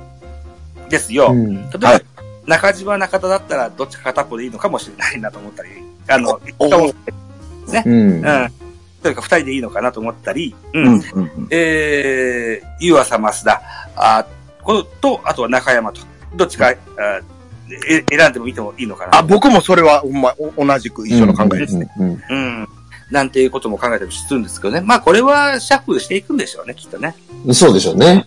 [0.89, 1.29] ですよ。
[1.31, 2.05] うん例えば、はい
[2.47, 5.69] 中島、中田だったらどっちか片っぽでいいのかもしれないなと思ったり、
[6.07, 6.93] あの、お人も
[7.65, 7.93] うん。
[7.93, 8.23] うん。
[9.01, 10.79] というか二人でいいのかなと思ったり、う。
[10.79, 11.03] うんん。
[11.13, 11.47] うん。
[11.49, 13.61] えー、湯浅増田、
[13.95, 14.27] あ
[15.01, 16.01] と、あとは中山と、
[16.35, 19.17] どっちか、あえ選んでもいいといいのかな。
[19.17, 21.89] あ、僕もそれは、ほんま、お同じく一緒の考えですね。
[21.97, 22.21] うん。
[22.29, 22.67] うん。
[23.11, 24.81] なんていうことも考えたりするんですけどね。
[24.81, 27.15] まあこれはシャッフルしていくんでしょうね、きっとね。
[27.45, 28.25] うんそうでしょうね。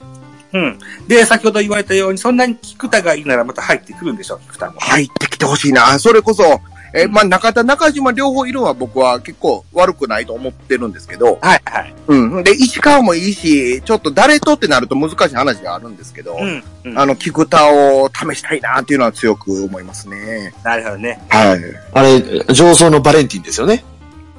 [0.53, 0.79] うん。
[1.09, 4.81] で、先ほど言われたように、そんなに菊田がいいならまた入ってくるんでしょう、菊田も。
[4.81, 5.99] 入ってきてほしいな。
[5.99, 6.61] それこそ、
[6.99, 11.95] えーまあ、中田、中島両方いるのは僕は結構悪くないと思ってるんですけど、はい、はい。
[12.09, 12.45] うん。
[12.45, 16.63] で、石川もいいし、ちょっと誰とってなると難しい話ではあるんですけど、うん。
[16.85, 20.53] うん、あの、菊田を試したいなっていうのは強く思いますね。
[20.65, 21.21] なるほどね。
[21.29, 21.61] はい。
[21.95, 22.21] あれ、
[22.53, 23.85] 上層のバレンティンですよね。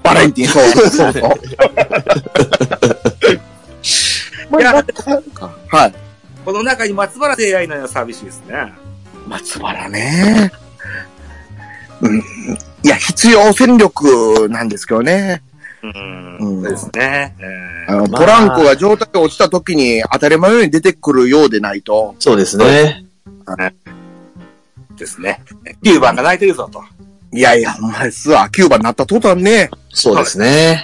[0.03, 1.31] バレンティン、そうそうそう。
[4.59, 4.81] いや、は
[5.87, 5.93] い。
[6.43, 8.73] この中に松原聖愛のような寂しいですね。
[9.27, 10.51] 松原ね。
[12.01, 12.19] うん。
[12.19, 15.41] いや、必要戦力なんですけどね。
[15.83, 16.37] うん。
[16.37, 17.35] うんそうですね。
[17.87, 22.15] あの、まあポランコが状態が落ちた時に当たり前のように出てくるようでないと。
[22.19, 23.05] そうですね。
[23.45, 24.95] うん。
[24.95, 25.41] ですね。
[25.83, 26.83] 9番が泣いてるぞと。
[27.31, 29.69] いやいや、お前すわ、9番になった途端ね。
[29.93, 30.81] そうですね。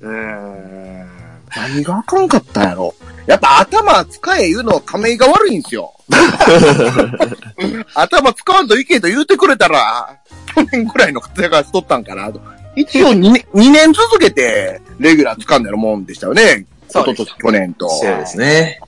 [0.00, 1.06] うーん。
[1.54, 2.94] 何があかんかったんやろ。
[3.26, 5.92] やっぱ頭使え言うのは亀井が悪いんですよ。
[7.94, 10.16] 頭使わんといけと言うてくれたら、
[10.54, 12.40] 去年ぐらいの活躍がしとったんかなと。
[12.76, 16.66] 一応2年 ,2 年続けて、レギュラー掴んでるもんでしたよね。
[16.88, 17.88] そう去年と。
[17.88, 18.80] そうですね。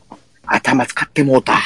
[0.47, 1.59] 頭使ってもうた。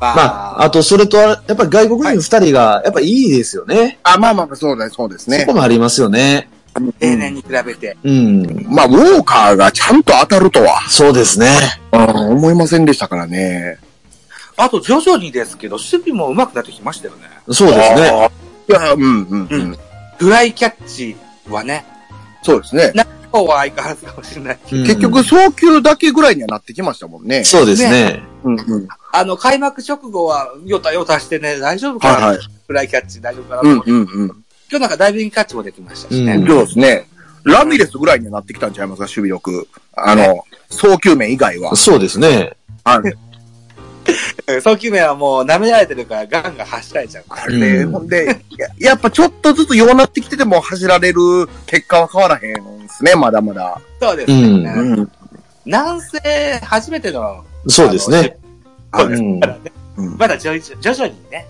[0.00, 0.22] ま ま
[0.56, 3.98] あ、あと、それと、やっぱり外国人二人が、やっぱいいですよね。
[4.02, 5.54] あ、まあまあまあ、そうそうですねそこ。
[5.54, 6.48] もありますよね。
[7.00, 7.96] 例年に比べて。
[8.04, 8.66] うん。
[8.68, 11.48] まあ、ウォーカーがちゃんと当たるとは、そうですね。
[11.92, 12.00] うん
[12.30, 13.78] 思いませんでしたからね。
[14.56, 17.22] あと、徐々にですけど、守備も上手くなってきましたよね。
[17.50, 18.30] そうですね。
[18.68, 19.78] いや、うん、うん、ううんん。
[20.18, 21.16] フライキャッチ
[21.48, 21.84] はね、
[22.42, 22.92] そうですね。
[23.32, 24.58] 今日は相変わらずかもしれない。
[24.72, 27.44] うん結局、送球だけぐらいにはなってきましたもんね。
[27.44, 28.22] そうですね。
[28.44, 28.88] うん、うん。
[29.12, 32.46] あの、開幕直後は、よたよたしてね、大丈夫かな、はいはい。
[32.66, 34.44] フライキャッチ大丈夫かなとうん思って、、うん、うん。
[34.70, 36.34] 今日なんかダイビングキャッチもできましたしね。
[36.34, 37.06] うんそうですね。
[37.44, 39.66] ラミレスぐらいにはなってきたんちゃいますか、守備力。
[39.94, 41.74] あの、送球面以外は。
[41.74, 42.52] そうですね。
[42.84, 44.60] はい。
[44.62, 47.42] 送球面はもう舐められてるからガンガン走られちゃうから。
[47.44, 53.80] あれね、うんほんで、ややっぱちょっとずつようなってきてても走られる結果は変わらへんですね、まだまだ。
[54.00, 54.72] そうですうんね。
[54.76, 55.12] うん。
[55.64, 58.36] 南西初めての、そうですね。
[58.94, 59.60] そうですうんからね。
[59.96, 61.46] うんまだ徐々にね。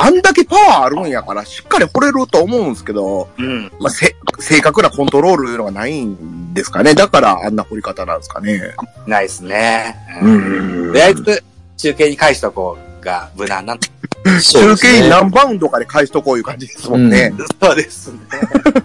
[0.00, 3.64] あんだけパワーあるんやから、しっかり掘れると思うんですけど、うん。
[3.80, 6.94] まあ、せ、正確なコントロールいうのがないんですかね。
[6.94, 8.60] だからあんな掘り方なんですかね。
[9.08, 9.96] ないですね。
[10.22, 11.44] うんとりあえず、
[11.76, 13.78] 中継に返しとこうが無難なん
[14.40, 17.32] 中継に何バウンドかで返しとこういう感じですもんね。
[17.60, 18.18] そうですね。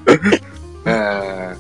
[0.86, 1.58] うん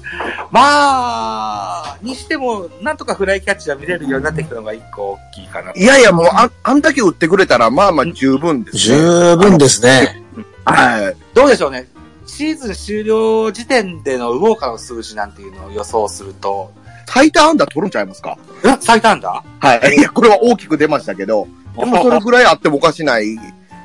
[0.52, 5.72] まあ、にしても、なんとかフライキャッチが見れるようになってきたのが一個大きいかな。
[5.76, 8.98] いやいや、もうあ、あんだけ打ってくれたら、まあまあ十分です、ね。
[8.98, 10.22] 十分ですね。
[10.66, 11.16] はい。
[11.34, 11.88] どうでしょうね。
[12.26, 16.72] シーズン終了時点でのウォーカーの数字なんていうのを予想すると、
[17.08, 18.38] 最多安打取るんちゃいますか？
[18.66, 19.96] え最短だはい。
[19.96, 21.48] いや、これは大きく出ましたけど、
[21.78, 23.38] でもそれぐらいあってもおかしない。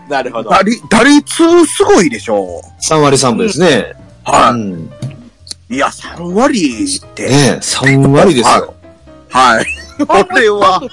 [0.09, 0.51] なるほど。
[0.51, 0.63] 打
[1.05, 3.95] 率、すごいでしょ3割3分ですね。
[4.25, 4.91] はうん。
[5.71, 5.75] い。
[5.77, 7.29] いや、3割って。
[7.29, 8.75] ね3割ですよ。
[9.31, 9.67] はい。
[10.07, 10.89] これは、うん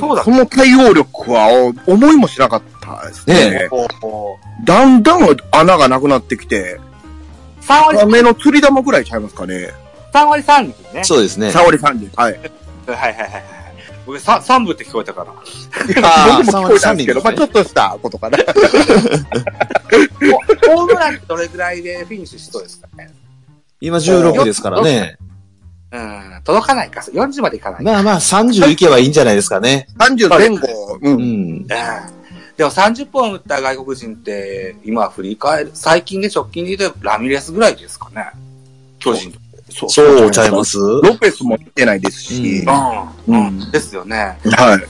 [0.00, 3.50] そうだその対応力はお思いもしなかったですね。
[3.50, 3.68] ね
[4.64, 6.80] だんだん穴がなくなってきて、
[7.62, 9.68] 3割、目の釣り玉ぐらいちゃいますかね。
[10.12, 11.04] 3割3厘ね。
[11.04, 11.50] そうですね。
[11.50, 12.10] 3割3厘。
[12.16, 12.32] はい。
[12.32, 13.44] はいはいはいはい。
[14.10, 15.32] 僕3、三部って聞こえたから。
[15.32, 18.38] 僕も聞こえたんですけど、まあちょっとしたことかな。
[20.66, 23.10] ホームランってどれぐらいでフィニッシュしそうですかね？
[23.80, 25.16] 今16ですからね。
[25.92, 27.00] うん、届かないか。
[27.00, 27.84] 40までいかない。
[27.84, 29.86] まあまあ30いけばいいんじゃないですかね。
[29.98, 30.98] 30前後。
[31.00, 38.26] うんでも30本打った外国人って、今振り返る、最近で直近で言うとラミレスぐらいですかね。
[38.98, 39.32] 巨人。
[39.70, 40.78] そそうちゃいます？
[40.78, 42.64] ロペスも行ってないですし。
[43.26, 43.34] うん。
[43.34, 43.70] うんうん。
[43.70, 44.38] ですよね。
[44.44, 44.86] はい。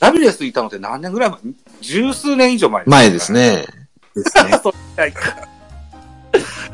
[0.00, 1.38] ラミレスいたのって何年ぐらい前？
[1.80, 3.32] 十数年以上前前です。
[3.32, 3.64] ね。
[4.14, 4.50] ですね。
[4.62, 5.48] そうか、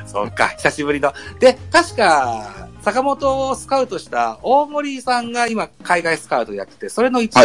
[0.07, 1.13] そうか、久しぶりの。
[1.39, 7.45] で、確か、坂本をスカウトした大森さんが今海外スカウトやってて、それの一番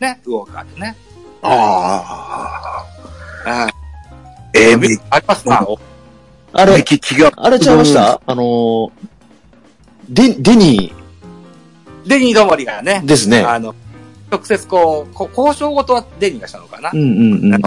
[0.00, 0.96] ね、ウォーカーでね。
[1.42, 2.84] あ
[3.44, 3.64] あ。
[3.66, 3.68] あ
[4.54, 5.66] ええ、めありますか？
[6.52, 7.32] あれ、目利きが。
[7.36, 8.20] あれちゃいました？
[8.24, 8.90] あのー、
[10.08, 10.92] デ、デニ
[12.06, 13.40] デニーどもりがねー、ですね。
[13.40, 13.74] あの、
[14.30, 17.04] 直接こう、こ交渉ごとはデニーがしたのかなうんう
[17.48, 17.60] んうん。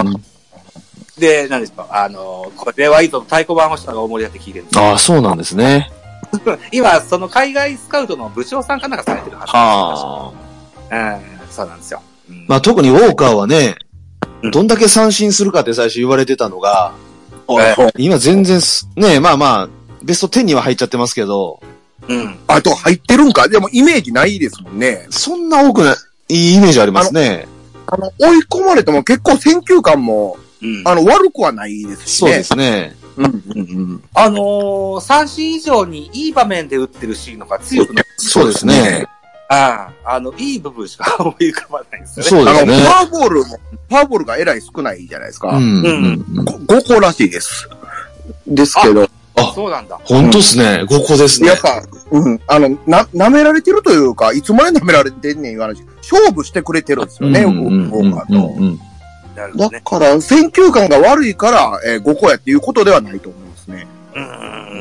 [1.18, 5.90] で、なんでしょう、あの、これはいいぞ、太鼓判をしたのが大盛りだって聞いてるんですああ、そうなんですね。
[6.72, 10.32] 今、その海外スカウトの部長さんかなんかされてるはずは
[10.90, 11.16] あ。
[11.16, 11.20] うん、
[11.50, 12.02] そうなんですよ。
[12.30, 13.76] うんまあ特にウォーカーはね
[14.42, 16.92] うん、どんだけ三振するかって最初言われてたのが、
[17.48, 19.68] え今全然す、ねまあまあ、
[20.02, 21.60] ベスト10には入っちゃってますけど、
[22.08, 22.38] うん。
[22.46, 23.48] あと入ってるんか？
[23.48, 25.06] でもイメージないですもんね。
[25.10, 25.94] そんな多くな
[26.28, 27.46] い、いいイメージありますね。
[27.86, 30.82] あの、追い込まれても結構選球感も、うん。
[30.84, 32.28] あの、悪くはないですしね。
[32.28, 32.96] そうですね。
[33.16, 33.62] うんうんう
[33.94, 34.02] ん。
[34.14, 39.06] あのー、三振以上にいい場面で打ってるシーンの方が強くなそうですね。
[39.50, 42.30] ああ、あの、いい部分しか思い浮かばないんですよね。
[42.30, 45.56] そうですねあの、ファーボールも、ファーボールがえらい少ないじゃないですか。
[45.56, 46.44] うんうんうん。
[46.66, 47.68] 5個らしいです。
[48.46, 49.08] ですけど、
[49.54, 49.98] そうなんだ。
[50.04, 50.84] 本当っすね。
[50.88, 51.60] 5個ですねやっ。
[51.60, 57.70] ぱ、うん、あの、な、舐められてるというか、いつまで舐められてんねん言わないし、勝負してくれてるんですよね、ウう
[58.26, 59.68] と。
[59.68, 63.48] だから、選球感が悪いから、えー5個やっていうことではないと思い